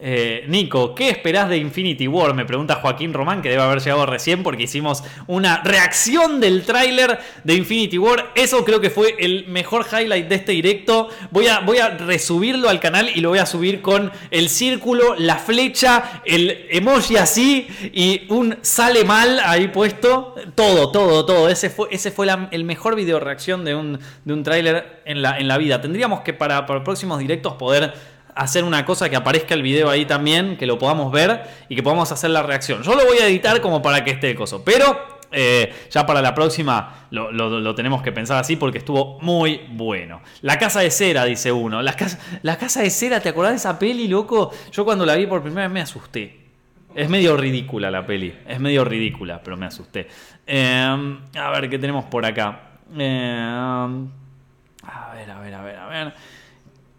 [0.00, 2.32] Eh, Nico, ¿qué esperás de Infinity War?
[2.32, 7.18] Me pregunta Joaquín Román, que debe haber llegado recién porque hicimos una reacción del tráiler
[7.42, 8.30] de Infinity War.
[8.36, 11.08] Eso creo que fue el mejor highlight de este directo.
[11.32, 15.16] Voy a, voy a resubirlo al canal y lo voy a subir con el círculo,
[15.16, 20.36] la flecha, el emoji así y un sale mal ahí puesto.
[20.54, 21.48] Todo, todo, todo.
[21.48, 25.38] Ese fue, ese fue el mejor video reacción de un, de un tráiler en la,
[25.38, 25.80] en la vida.
[25.80, 27.94] Tendríamos que para, para próximos directos poder
[28.38, 31.82] hacer una cosa que aparezca el video ahí también, que lo podamos ver y que
[31.82, 32.82] podamos hacer la reacción.
[32.84, 36.22] Yo lo voy a editar como para que esté el coso, pero eh, ya para
[36.22, 40.20] la próxima lo, tenemos que pensar así porque estuvo muy bueno.
[40.42, 41.82] La casa de cera, dice uno.
[41.82, 44.52] La casa, la casa de cera, ¿te acordás de esa peli, loco?
[44.70, 46.46] Yo cuando la vi por primera vez me asusté.
[46.94, 48.32] Es medio ridícula la peli.
[48.46, 50.06] Es medio ridícula, pero me asusté.
[50.46, 52.60] Eh, a ver, ¿qué tenemos por acá?
[52.96, 56.14] Eh, a ver, a ver, a ver, a ver.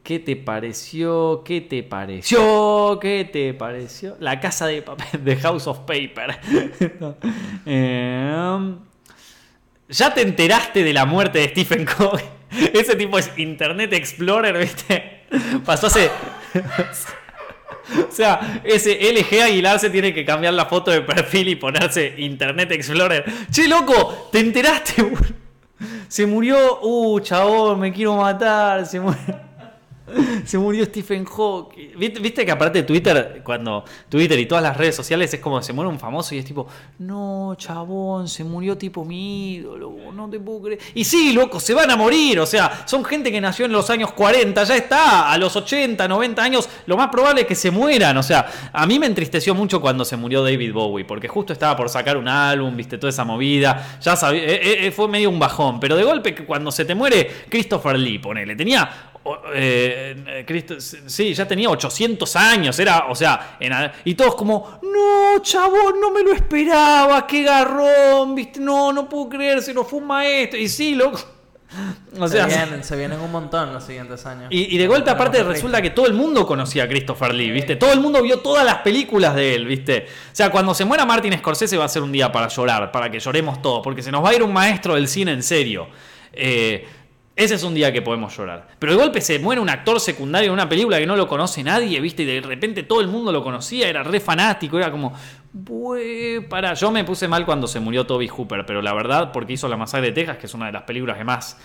[0.10, 1.44] ¿Qué te pareció?
[1.46, 2.98] ¿Qué te pareció?
[3.00, 4.18] ¿Qué te pareció?
[4.20, 6.40] La casa de papel de House of Paper.
[7.68, 8.76] Eh,
[9.88, 12.26] ¿Ya te enteraste de la muerte de Stephen Hawking?
[12.74, 15.26] Ese tipo es Internet Explorer, ¿viste?
[15.64, 16.10] Pasó hace...
[18.10, 22.16] O sea, ese LG Aguilar se tiene que cambiar la foto de perfil y ponerse
[22.18, 23.26] Internet Explorer.
[23.52, 25.06] Che, loco, ¿te enteraste?
[26.08, 26.80] Se murió.
[26.82, 28.88] Uh, chabón, me quiero matar.
[28.88, 29.49] Se murió.
[30.46, 31.90] Se murió Stephen Hawking.
[31.98, 35.90] ¿Viste, que aparte Twitter, cuando Twitter y todas las redes sociales es como se muere
[35.90, 36.68] un famoso y es tipo,
[37.00, 40.80] no, chabón, se murió tipo mi ídolo, no te puedo creer.
[40.94, 42.40] Y sí, loco, se van a morir.
[42.40, 46.08] O sea, son gente que nació en los años 40, ya está, a los 80,
[46.08, 48.18] 90 años, lo más probable es que se mueran.
[48.18, 51.76] O sea, a mí me entristeció mucho cuando se murió David Bowie, porque justo estaba
[51.76, 54.00] por sacar un álbum, viste, toda esa movida.
[54.02, 57.30] Ya sabía, eh, eh, fue medio un bajón, pero de golpe cuando se te muere
[57.50, 59.09] Christopher Lee, ponele, tenía
[59.54, 63.74] eh, eh, Cristo- sí, ya tenía 800 años, era, o sea, en
[64.06, 69.30] y todos como, no, chabón, no me lo esperaba, qué garrón, viste, no, no puedo
[69.30, 71.20] creer, se nos fue un maestro, y sí, loco,
[72.20, 74.48] o se, sea, vienen, se vienen un montón los siguientes años.
[74.50, 77.76] y, y de golpe aparte resulta que todo el mundo conocía a Christopher Lee, ¿viste?
[77.76, 80.08] Todo el mundo vio todas las películas de él, ¿viste?
[80.32, 83.10] O sea, cuando se muera Martin Scorsese va a ser un día para llorar, para
[83.12, 85.88] que lloremos todos, porque se nos va a ir un maestro del cine en serio.
[86.34, 86.88] Eh,
[87.44, 88.68] ese es un día que podemos llorar.
[88.78, 91.64] Pero de golpe se muere un actor secundario en una película que no lo conoce
[91.64, 92.24] nadie, ¿viste?
[92.24, 95.14] Y de repente todo el mundo lo conocía, era re fanático, era como...
[95.52, 99.54] "Bue, para, yo me puse mal cuando se murió Toby Hooper, pero la verdad, porque
[99.54, 101.58] hizo La Masacre de Texas, que es una de las películas que más,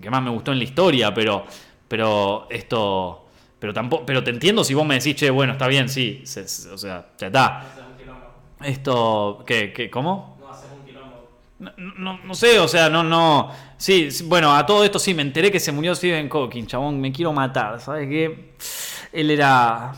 [0.00, 1.44] que más me gustó en la historia, pero,
[1.88, 3.18] pero esto...
[3.58, 6.46] Pero tampoco, pero te entiendo si vos me decís, che, bueno, está bien, sí, se-
[6.48, 7.64] se- o sea, ya está.
[8.64, 10.36] Esto, ¿qué, qué, cómo?
[10.40, 11.28] No haces un quilombo.
[11.98, 13.50] No, no, sé, o sea, no, no.
[13.76, 17.00] Sí, sí, bueno, a todo esto sí, me enteré que se murió Stephen Hawking, chabón,
[17.00, 18.54] me quiero matar, ¿sabes qué?
[19.12, 19.92] Él era.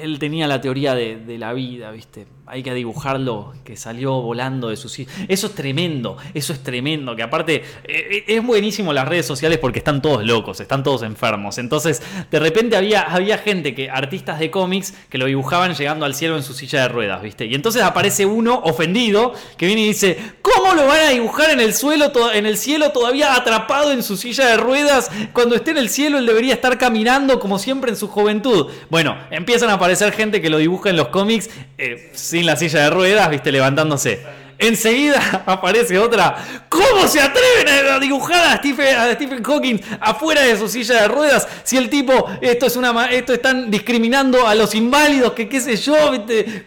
[0.00, 2.26] Él tenía la teoría de, de la vida, ¿viste?
[2.52, 5.10] Hay que dibujarlo, que salió volando de su sitio.
[5.26, 7.16] Eso es tremendo, eso es tremendo.
[7.16, 11.56] Que aparte, eh, es buenísimo las redes sociales porque están todos locos, están todos enfermos.
[11.56, 16.14] Entonces, de repente había, había gente que, artistas de cómics, que lo dibujaban llegando al
[16.14, 17.46] cielo en su silla de ruedas, ¿viste?
[17.46, 21.60] Y entonces aparece uno ofendido que viene y dice: ¿Cómo lo van a dibujar en
[21.60, 25.10] el suelo, en el cielo, todavía atrapado en su silla de ruedas?
[25.32, 28.70] Cuando esté en el cielo, él debería estar caminando como siempre en su juventud.
[28.90, 31.48] Bueno, empiezan a aparecer gente que lo dibuja en los cómics
[31.78, 32.10] eh,
[32.46, 33.50] la silla de ruedas, ¿viste?
[33.52, 34.42] Levantándose.
[34.58, 36.36] Enseguida aparece otra.
[36.68, 41.08] ¿Cómo se atreven a dibujar a Stephen, a Stephen Hawking afuera de su silla de
[41.08, 41.48] ruedas?
[41.64, 45.74] Si el tipo, esto es una, esto están discriminando a los inválidos, que qué sé
[45.76, 46.64] yo, ¿viste?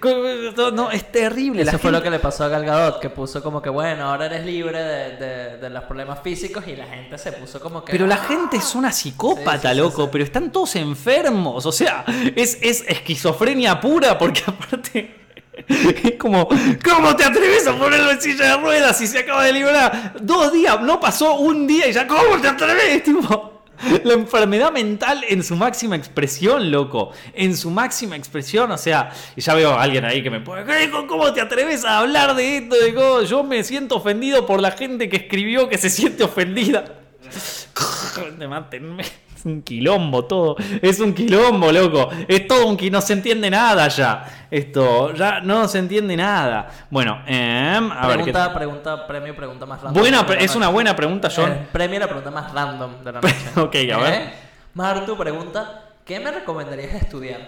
[0.74, 1.64] No, es terrible.
[1.64, 4.10] la Eso fue lo que le pasó a Gal Gadot, que puso como que, bueno,
[4.10, 7.86] ahora eres libre de, de- de los problemas físicos y la gente se puso como
[7.86, 7.94] que...
[7.94, 8.26] Pero la "Ah".
[8.28, 10.10] gente es una psicópata, Sí, sí, sí, loco, sí.
[10.12, 11.66] pero están todos enfermos.
[11.66, 12.04] O sea,
[12.36, 15.25] es, es esquizofrenia pura, porque aparte.
[16.04, 16.48] Es como,
[16.84, 20.14] ¿cómo te atreves a ponerlo en silla de ruedas si se acaba de liberar?
[20.22, 23.04] Dos días, no pasó un día y ya, ¿cómo te atreves?
[23.04, 23.64] Tipo,
[24.04, 27.12] La enfermedad mental en su máxima expresión, loco.
[27.34, 30.64] En su máxima expresión, o sea, y ya veo a alguien ahí que me pone,
[30.66, 30.90] "¿Qué?
[31.08, 32.76] ¿cómo te atreves a hablar de esto?
[32.84, 36.86] Digo, yo me siento ofendido por la gente que escribió que se siente ofendida.
[38.50, 39.04] Mátenme.
[39.46, 40.56] Un quilombo todo.
[40.82, 42.10] Es un quilombo, loco.
[42.28, 42.98] Es todo un quilombo.
[42.98, 44.48] No se entiende nada ya.
[44.52, 46.70] Esto, ya no se entiende nada.
[46.90, 48.18] Bueno, em, a ver.
[48.18, 50.02] pregunta, ¿qué- pre- premio, pregunta más random.
[50.02, 51.52] Buena, es una buena pregunta, John.
[51.52, 53.36] Eh, premio la pregunta más random de la noche.
[53.58, 54.14] Ok, a ver.
[54.14, 54.34] ¿Eh?
[54.74, 57.40] Martu pregunta: ¿Qué me recomendarías estudiar?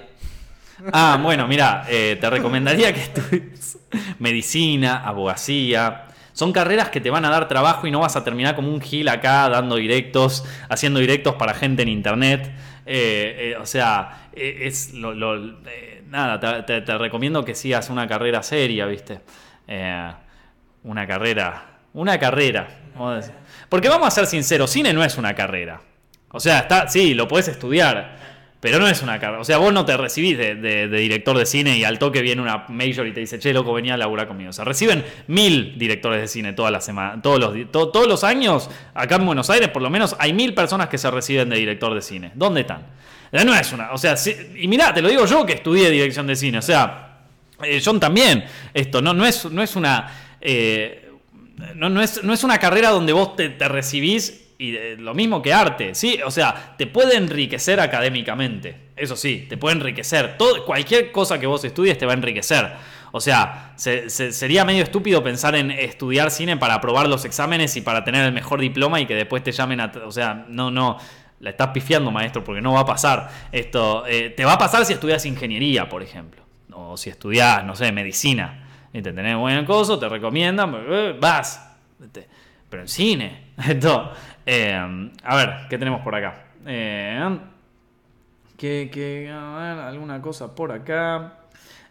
[0.93, 3.79] Ah, bueno, mira, eh, te recomendaría que estudies
[4.19, 6.03] medicina, abogacía.
[6.37, 8.79] Son carreras que te van a dar trabajo y no vas a terminar como un
[8.79, 12.53] gil acá dando directos, haciendo directos para gente en internet.
[12.85, 15.15] Eh, eh, o sea, eh, es lo,
[16.05, 19.21] nada, te, recomiendo que sigas una carrera seria, ¿viste?
[20.83, 22.67] Una carrera, una carrera.
[23.67, 25.81] Porque vamos a ser sinceros, cine no es una carrera.
[26.29, 28.15] O sea, está, sí, lo puedes estudiar,
[28.59, 29.39] pero no es una carrera.
[29.39, 32.65] O sea, vos no te recibís de, director de cine y al toque viene una
[32.69, 34.49] major y te dice, che, loco, venía a laburar conmigo.
[34.49, 38.69] O sea, reciben mil directores de cine toda la semana, todos los, todos los años,
[38.93, 41.93] acá en Buenos Aires por lo menos, hay mil personas que se reciben de director
[41.93, 42.31] de cine.
[42.33, 42.81] ¿Dónde están?
[43.31, 44.15] Eh, No es una, o sea,
[44.55, 47.19] y mirá, te lo digo yo que estudié dirección de cine, o sea,
[47.63, 48.43] eh, John también,
[48.73, 50.11] esto, no, no, es, no es una...
[50.41, 51.03] eh,
[51.75, 55.13] no, no es, no es una carrera donde vos te, te recibís y eh, lo
[55.13, 56.19] mismo que arte, ¿sí?
[56.25, 58.75] O sea, te puede enriquecer académicamente.
[58.95, 60.37] Eso sí, te puede enriquecer.
[60.37, 62.71] Todo, cualquier cosa que vos estudies te va a enriquecer.
[63.11, 67.75] O sea, se- se- sería medio estúpido pensar en estudiar cine para aprobar los exámenes
[67.77, 69.91] y para tener el mejor diploma y que después te llamen a...
[70.05, 70.97] O sea, no, no.
[71.39, 73.29] La estás pifiando, maestro, porque no va a pasar.
[73.51, 76.41] Esto eh, te va a pasar si estudias ingeniería, por ejemplo.
[76.73, 78.67] O si estudias, no sé, medicina.
[78.91, 81.63] Y te tenés buen coso, te recomiendan, eh, vas.
[82.69, 83.51] Pero en cine.
[83.67, 84.11] Esto,
[84.47, 86.45] eh, a ver, ¿qué tenemos por acá?
[86.65, 87.39] Eh,
[88.57, 91.33] que, que, a ver, alguna cosa por acá.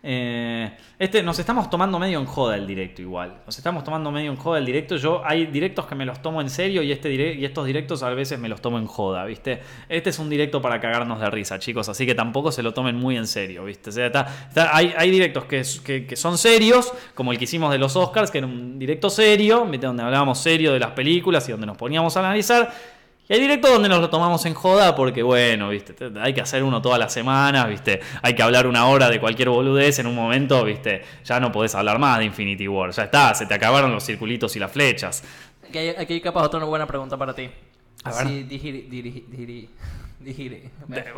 [0.08, 3.38] Eh, este, nos estamos tomando medio en joda el directo igual.
[3.44, 4.96] Nos estamos tomando medio en joda el directo.
[4.96, 8.10] Yo hay directos que me los tomo en serio y, este y estos directos a
[8.10, 9.60] veces me los tomo en joda, ¿viste?
[9.88, 11.88] Este es un directo para cagarnos de risa, chicos.
[11.88, 13.90] Así que tampoco se lo tomen muy en serio, ¿viste?
[13.90, 17.72] O sea, está- hay, hay directos que, que- que son serios, como el que hicimos
[17.72, 19.66] de los Oscars, que era un directo serio.
[19.80, 22.72] Donde hablábamos serio de las películas y donde nos poníamos a analizar.
[23.28, 26.40] Y hay directos donde nos lo tomamos en joda porque, bueno, viste, te- hay que
[26.40, 30.06] hacer uno todas las semanas, viste, hay que hablar una hora de cualquier boludez en
[30.06, 33.54] un momento, viste, ya no podés hablar más de Infinity War, ya está, se te
[33.54, 35.24] acabaron los circulitos y las flechas.
[35.68, 37.50] Aquí hay, aquí capaz otra buena pregunta para ti.
[38.04, 38.26] A ver.
[38.28, 39.78] Si, digiri-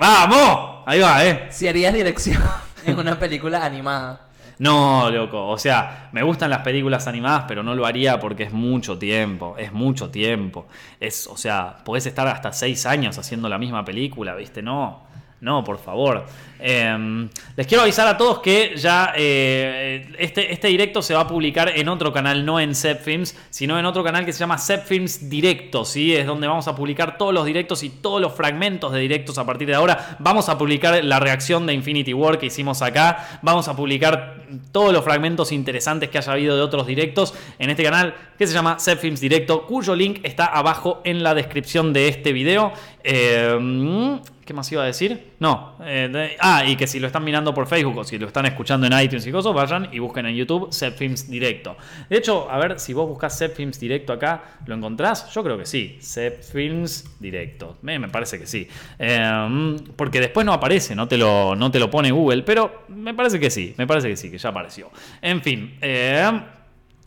[0.01, 0.83] ¡Vamos!
[0.87, 1.47] Ahí va, eh.
[1.51, 2.43] si harías dirección
[2.87, 4.28] en una película animada.
[4.59, 8.53] No, loco, o sea, me gustan las películas animadas, pero no lo haría porque es
[8.53, 10.67] mucho tiempo, es mucho tiempo.
[10.99, 14.61] Es, o sea, podés estar hasta seis años haciendo la misma película, ¿viste?
[14.61, 15.08] No,
[15.41, 16.27] no, por favor.
[16.61, 21.27] Eh, les quiero avisar a todos que ya eh, este, este directo se va a
[21.29, 24.59] publicar en otro canal, no en Zep Films, sino en otro canal que se llama
[24.59, 26.15] Zep Films Directo, ¿sí?
[26.15, 29.47] Es donde vamos a publicar todos los directos y todos los fragmentos de directos a
[29.47, 30.17] partir de ahora.
[30.19, 33.39] Vamos a publicar la reacción de Infinity War que hicimos acá.
[33.43, 34.39] Vamos a publicar
[34.73, 38.55] todos los fragmentos interesantes que haya habido de otros directos en este canal que se
[38.55, 42.73] llama Zep Films Directo, cuyo link está abajo en la descripción de este video.
[43.05, 44.19] Eh,
[44.49, 45.35] ¿Qué más iba a decir?
[45.41, 45.77] No.
[45.85, 48.87] eh, ah, y que si lo están mirando por Facebook o si lo están escuchando
[48.87, 51.77] en iTunes y cosas, vayan y busquen en YouTube Zep Films Directo.
[52.09, 55.31] De hecho, a ver, si vos buscas Zep Films Directo acá, ¿lo encontrás?
[55.35, 55.99] Yo creo que sí.
[56.01, 57.77] Zep Films Directo.
[57.83, 58.67] Me, parece que sí.
[58.99, 63.13] Eh, porque después no aparece, no te, lo, no te lo pone Google, pero me
[63.13, 63.75] parece que sí.
[63.77, 64.91] Me parece que sí, que ya apareció.
[65.21, 65.77] En fin.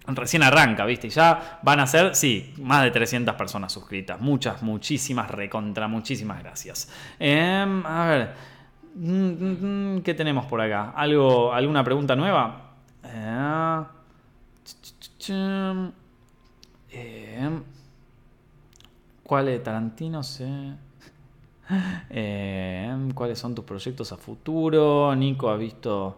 [0.08, 1.08] Recién arranca, ¿viste?
[1.08, 4.20] Y ya van a ser, sí, más de 300 personas suscritas.
[4.20, 6.92] Muchas, muchísimas, recontra, muchísimas gracias.
[7.20, 8.34] Em, a ver,
[8.96, 10.92] mm, mm, mm, ¿qué tenemos por acá?
[10.96, 12.72] ¿Algo, ¿Alguna pregunta nueva?
[13.04, 13.84] Eh.
[16.90, 17.64] Em,
[19.24, 20.24] ¿Cuál es Tarantino?
[20.24, 20.48] Sé.
[22.10, 25.16] Em, ¿Cuáles son tus proyectos a futuro?
[25.16, 26.18] Nico ha visto...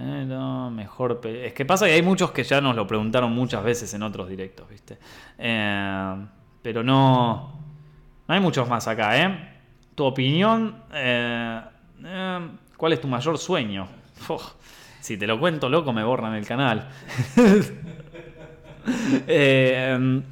[0.00, 1.20] Eh, no, mejor.
[1.24, 4.28] Es que pasa que hay muchos que ya nos lo preguntaron muchas veces en otros
[4.28, 4.96] directos, ¿viste?
[5.38, 6.26] Eh,
[6.62, 7.58] pero no.
[8.28, 9.48] No hay muchos más acá, ¿eh?
[9.94, 10.84] Tu opinión.
[10.92, 11.60] eh,
[12.76, 13.88] ¿Cuál es tu mayor sueño?
[14.28, 14.52] Uf,
[15.00, 16.88] si te lo cuento, loco, me borran el canal.
[19.26, 20.22] eh,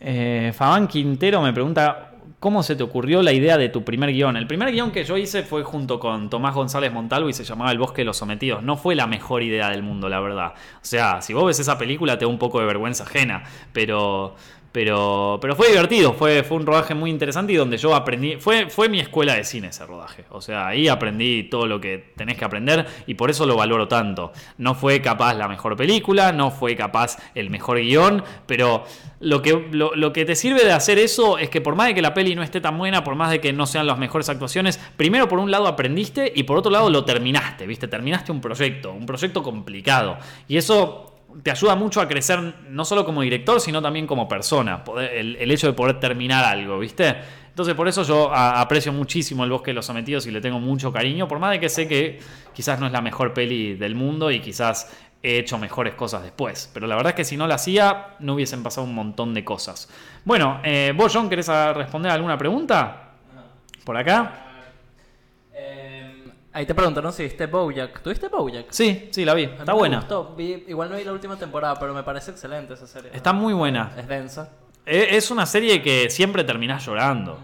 [0.00, 2.07] eh, Fabán Quintero me pregunta
[2.40, 4.36] cómo se te ocurrió la idea de tu primer guion.
[4.36, 7.72] El primer guion que yo hice fue junto con Tomás González Montalvo y se llamaba
[7.72, 8.62] El bosque de los sometidos.
[8.62, 10.54] No fue la mejor idea del mundo, la verdad.
[10.76, 14.36] O sea, si vos ves esa película te da un poco de vergüenza ajena, pero...
[14.78, 18.70] Pero, pero fue divertido, fue, fue un rodaje muy interesante y donde yo aprendí, fue,
[18.70, 20.24] fue mi escuela de cine ese rodaje.
[20.30, 23.88] O sea, ahí aprendí todo lo que tenés que aprender y por eso lo valoro
[23.88, 24.30] tanto.
[24.56, 28.84] No fue capaz la mejor película, no fue capaz el mejor guion, pero
[29.18, 31.94] lo que, lo, lo que te sirve de hacer eso es que por más de
[31.94, 34.28] que la peli no esté tan buena, por más de que no sean las mejores
[34.28, 37.88] actuaciones, primero por un lado aprendiste y por otro lado lo terminaste, ¿viste?
[37.88, 40.18] Terminaste un proyecto, un proyecto complicado.
[40.46, 41.07] Y eso
[41.42, 44.82] te ayuda mucho a crecer no solo como director, sino también como persona.
[45.12, 47.14] El, el hecho de poder terminar algo, ¿viste?
[47.48, 50.58] Entonces por eso yo a- aprecio muchísimo el Bosque de los Sometidos y le tengo
[50.60, 52.20] mucho cariño, por más de que sé que
[52.54, 54.90] quizás no es la mejor peli del mundo y quizás
[55.22, 56.70] he hecho mejores cosas después.
[56.72, 59.44] Pero la verdad es que si no la hacía, no hubiesen pasado un montón de
[59.44, 59.88] cosas.
[60.24, 63.10] Bueno, eh, vos, John, ¿querés a- responder alguna pregunta?
[63.84, 64.44] ¿Por acá?
[66.58, 68.02] Ahí te preguntaron si viste Bojack.
[68.02, 68.66] ¿Tuviste Bojack?
[68.70, 69.44] Sí, sí, la vi.
[69.44, 69.98] Está buena.
[69.98, 70.34] gustó.
[70.36, 73.12] Vi- igual no vi la última temporada, pero me parece excelente esa serie.
[73.14, 73.92] Está muy buena.
[73.96, 74.48] Es densa.
[74.84, 77.38] E- Es una serie que siempre terminás llorando.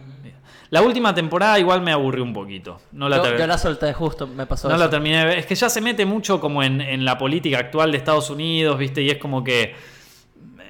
[0.70, 2.80] La última temporada igual me aburrió un poquito.
[2.90, 4.82] No la, Yo, ter- yo la solté justo, me pasó no eso.
[4.82, 5.38] la terminé de ver.
[5.38, 8.76] Es que ya se mete mucho como en, en la política actual de Estados Unidos,
[8.76, 9.00] ¿viste?
[9.00, 9.76] Y es como que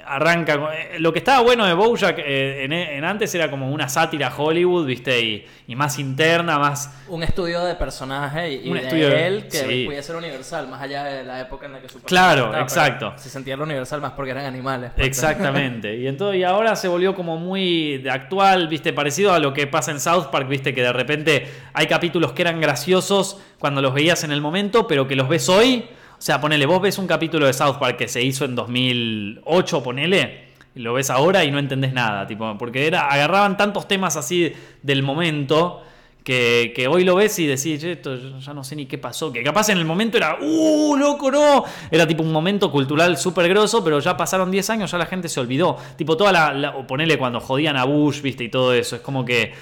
[0.06, 0.58] arranca.
[0.58, 3.88] con- eh, Lo que estaba bueno de Bojack eh, en, en antes era como una
[3.88, 5.20] sátira Hollywood, ¿viste?
[5.20, 6.92] Y, y más interna, más.
[7.08, 9.84] Un estudio de personaje y, Un estudio de- él que sí.
[9.86, 13.12] podía ser universal, más allá de la época en la que su Claro, estaba, exacto.
[13.16, 14.90] Se sentía lo universal más porque eran animales.
[14.94, 15.06] pues.
[15.06, 15.96] Exactamente.
[15.96, 19.66] Y entonces, y ahora se volvió como muy de actual, viste, parecido a lo que
[19.66, 23.94] pasa en South Park, viste, que de repente hay capítulos que eran graciosos cuando los
[23.94, 25.84] veías en el momento, pero que los ves hoy.
[26.18, 29.82] O sea, ponele, vos ves un capítulo de South Park que se hizo en 2008,
[29.82, 30.44] ponele,
[30.74, 34.52] y lo ves ahora y no entendés nada, tipo, porque era, agarraban tantos temas así
[34.82, 35.82] del momento.
[36.24, 39.30] Que, que hoy lo ves y decís, "Che, esto ya no sé ni qué pasó.
[39.30, 41.64] Que capaz en el momento era, ¡uh, loco, no!
[41.90, 45.28] Era tipo un momento cultural súper grosso, pero ya pasaron 10 años, ya la gente
[45.28, 45.76] se olvidó.
[45.98, 46.54] Tipo, toda la.
[46.54, 48.96] la- o ponele cuando jodían a Bush, viste, y todo eso.
[48.96, 49.52] Es como que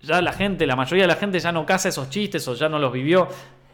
[0.00, 2.70] ya la gente, la mayoría de la gente ya no caza esos chistes o ya
[2.70, 3.28] no los vivió.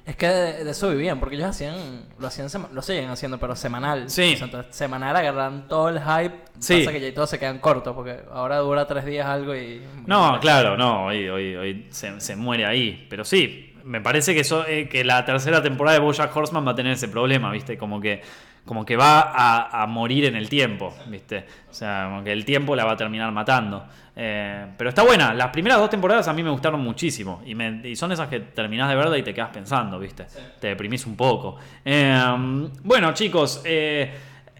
[0.07, 3.57] Es que de, de eso vivían, porque ellos hacían, lo hacían, lo siguen haciendo, pero
[3.57, 4.09] semanal.
[4.09, 4.35] Sí.
[4.35, 6.45] O sea, entonces, semanal agarran todo el hype.
[6.61, 6.79] Sí.
[6.79, 9.83] Pasa que ya todos se quedan cortos, porque ahora dura tres días algo y.
[10.07, 13.05] No, claro, no, hoy, hoy, hoy se, se muere ahí.
[13.11, 16.71] Pero sí, me parece que, eso, eh, que la tercera temporada de Bojack Horseman va
[16.71, 17.77] a tener ese problema, ¿viste?
[17.77, 18.23] Como que,
[18.67, 21.47] como que va a, a morir en el tiempo, ¿viste?
[21.71, 23.87] O sea, como que el tiempo la va a terminar matando.
[24.19, 27.43] Eh, pero está buena, las primeras dos temporadas a mí me gustaron muchísimo.
[27.47, 30.27] Y, me- y son esas que terminás de verla y te quedas pensando, ¿viste?
[30.61, 31.57] Te deprimís un poco.
[31.85, 34.11] Eh, bueno, chicos, eh,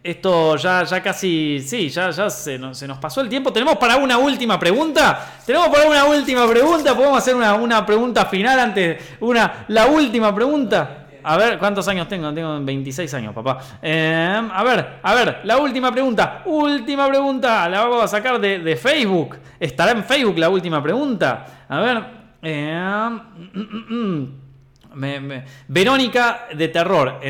[0.03, 3.53] esto ya, ya casi, sí, ya, ya se, nos, se nos pasó el tiempo.
[3.53, 5.35] ¿Tenemos para una última pregunta?
[5.45, 6.95] ¿Tenemos para una última pregunta?
[6.95, 9.17] ¿Podemos hacer una, una pregunta final antes?
[9.21, 11.06] Una, la última pregunta.
[11.29, 12.33] A ver, ¿cuántos años tengo?
[12.33, 13.59] Tengo 26 años, papá.
[13.83, 16.43] Eh, a ver, a ver, la última pregunta.
[16.47, 17.69] Última pregunta.
[17.69, 19.37] La vamos a sacar de, de Facebook.
[19.59, 21.65] ¿Estará en Facebook la última pregunta?
[21.69, 22.17] A ver.
[24.95, 27.21] me- Verónica de terror.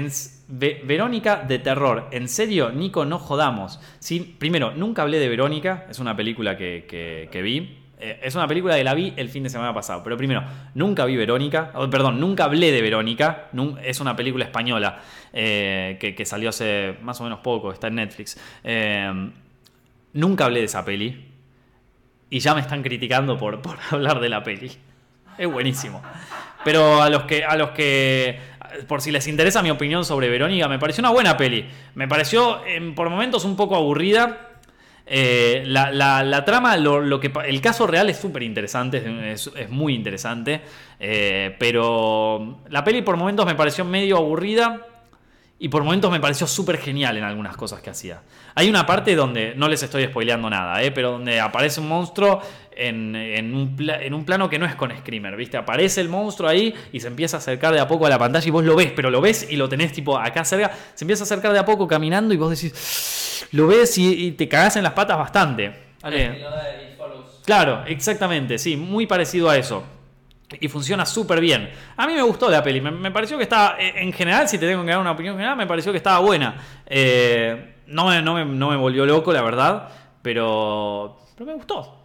[0.49, 2.09] Verónica de terror.
[2.13, 3.81] En serio, Nico, no jodamos.
[3.99, 5.87] Sí, primero, nunca hablé de Verónica.
[5.89, 6.87] Es una película que-
[7.33, 7.79] que vi.
[7.99, 10.03] Eh, es una película que la vi el fin de semana pasado.
[10.03, 10.45] Pero primero,
[10.75, 11.73] nunca vi Verónica.
[11.91, 13.49] Perdón, nunca hablé de Verónica.
[13.83, 15.01] Es una película española
[15.33, 17.73] eh, que, salió hace más o menos poco.
[17.73, 18.39] Está en Netflix.
[18.63, 19.31] Eh,
[20.13, 21.33] nunca hablé de esa peli.
[22.29, 24.71] Y ya me están criticando por, por hablar de la peli.
[25.39, 26.03] Es buenísimo.
[26.65, 28.41] Pero a los que, a los que,
[28.89, 31.65] por si les interesa mi opinión sobre Verónica, me pareció una buena peli.
[31.95, 32.61] Me pareció
[32.95, 34.56] por momentos un poco aburrida.
[35.07, 39.71] Eh, la, la- trama, lo, lo que, el caso real es súper interesante, es, es
[39.71, 40.61] muy interesante.
[40.99, 44.81] Eh, pero la peli por momentos me pareció medio aburrida.
[45.59, 48.21] Y por momentos me pareció súper genial en algunas cosas que hacía.
[48.55, 50.91] Hay una parte donde, no les estoy spoileando nada, ¿eh?
[50.91, 52.43] pero donde aparece un monstruo
[52.77, 55.57] en, en un en un plano que no es con Screamer, ¿viste?
[55.57, 58.47] Aparece el monstruo ahí y se empieza a acercar de a poco a la pantalla
[58.47, 60.71] y vos lo ves, pero lo ves y lo tenés tipo acá cerca.
[60.95, 64.33] Se empieza a acercar de a poco caminando y vos decís, lo ves y, y
[64.33, 65.73] te cagás en las patas bastante.
[66.13, 66.45] Eh.
[67.45, 69.83] Claro, exactamente, sí, muy parecido a eso.
[70.61, 71.71] Y funciona súper bien.
[71.97, 74.59] A mí me gustó la peli, me, me pareció que estaba, eh, en general, si
[74.59, 76.57] te tengo que dar una opinión general, me pareció que estaba buena.
[76.87, 79.89] Eh, no, me, no, me, no me volvió loco, la verdad,
[80.23, 81.96] pero, pero me gustó.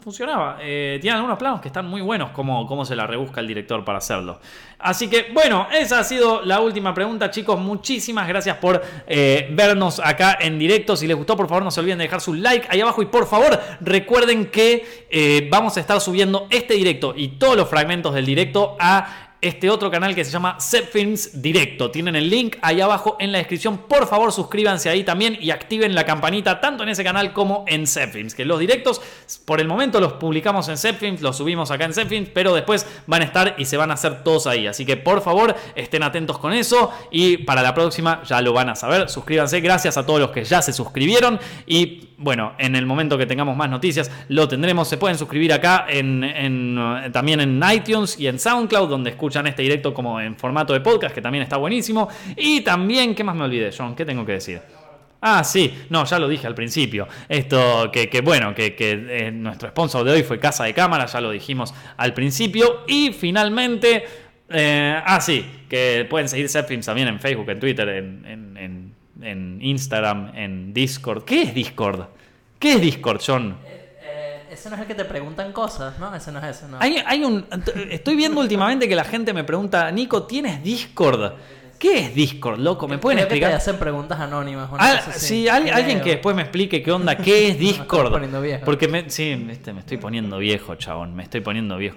[0.00, 0.56] Funcionaba.
[0.62, 3.84] Eh, tiene algunos planos que están muy buenos, como, como se la rebusca el director
[3.84, 4.40] para hacerlo.
[4.78, 7.60] Así que, bueno, esa ha sido la última pregunta, chicos.
[7.60, 10.96] Muchísimas gracias por eh, vernos acá en directo.
[10.96, 13.02] Si les gustó, por favor, no se olviden de dejar su like ahí abajo.
[13.02, 17.68] Y por favor, recuerden que eh, vamos a estar subiendo este directo y todos los
[17.68, 20.56] fragmentos del directo a este otro canal que se llama
[20.90, 21.90] Films Directo.
[21.90, 23.78] Tienen el link ahí abajo en la descripción.
[23.88, 27.86] Por favor, suscríbanse ahí también y activen la campanita tanto en ese canal como en
[27.86, 28.34] Films.
[28.34, 29.02] Que los directos,
[29.44, 33.20] por el momento, los publicamos en Films, los subimos acá en Films, pero después van
[33.22, 34.66] a estar y se van a hacer todos ahí.
[34.66, 38.70] Así que por favor, estén atentos con eso y para la próxima ya lo van
[38.70, 39.08] a saber.
[39.10, 39.60] Suscríbanse.
[39.60, 43.56] Gracias a todos los que ya se suscribieron y bueno, en el momento que tengamos
[43.56, 44.88] más noticias lo tendremos.
[44.88, 49.92] Se pueden suscribir acá en, también en iTunes y en SoundCloud, donde escuchan este directo
[49.92, 52.08] como en formato de podcast, que también está buenísimo.
[52.36, 53.94] Y también, ¿qué más me olvidé, John?
[53.94, 54.60] ¿Qué tengo que decir?
[55.20, 57.08] Ah, sí, no, ya lo dije al principio.
[57.28, 61.30] Esto, que, bueno, que, eh, nuestro sponsor de hoy fue Casa de Cámara, ya lo
[61.30, 62.84] dijimos al principio.
[62.86, 64.04] Y finalmente,
[64.50, 70.32] eh, ah, sí, que pueden seguir Zepfilms también en Facebook, en Twitter, en en Instagram,
[70.34, 71.24] en Discord.
[71.24, 72.06] ¿Qué es Discord?
[72.58, 73.56] ¿Qué es Discord, John?
[74.54, 76.14] Ese no es el que te preguntan cosas, ¿no?
[76.14, 76.78] Ese no es ese, no.
[76.80, 77.44] Hay, un,
[77.90, 81.32] estoy viendo últimamente que la gente me pregunta, Nico, ¿tienes Discord?
[81.76, 82.86] ¿Qué es Discord, loco?
[82.86, 83.50] ¿Me pueden explicar?
[83.50, 84.70] Que te hacen preguntas anónimas.
[85.16, 88.04] sí, alguien que después me explique qué onda, qué es Discord.
[88.04, 88.64] me poniendo viejo.
[88.64, 91.16] Porque me, sí, me estoy poniendo viejo, chabón.
[91.16, 91.96] Me estoy poniendo viejo.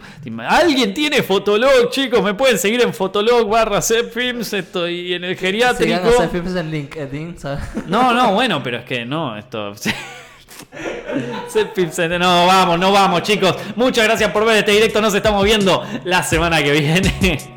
[0.49, 2.23] ¿Alguien tiene Fotolog, chicos?
[2.23, 4.51] Me pueden seguir en Fotolog barra Films.
[4.51, 6.11] Estoy en el geriátrico.
[6.31, 7.63] Sigan en LinkedIn, ¿sabes?
[7.85, 9.73] No, no, bueno, pero es que no, esto.
[12.19, 13.55] No, vamos, no vamos, chicos.
[13.75, 15.01] Muchas gracias por ver este directo.
[15.01, 17.56] Nos estamos viendo la semana que viene.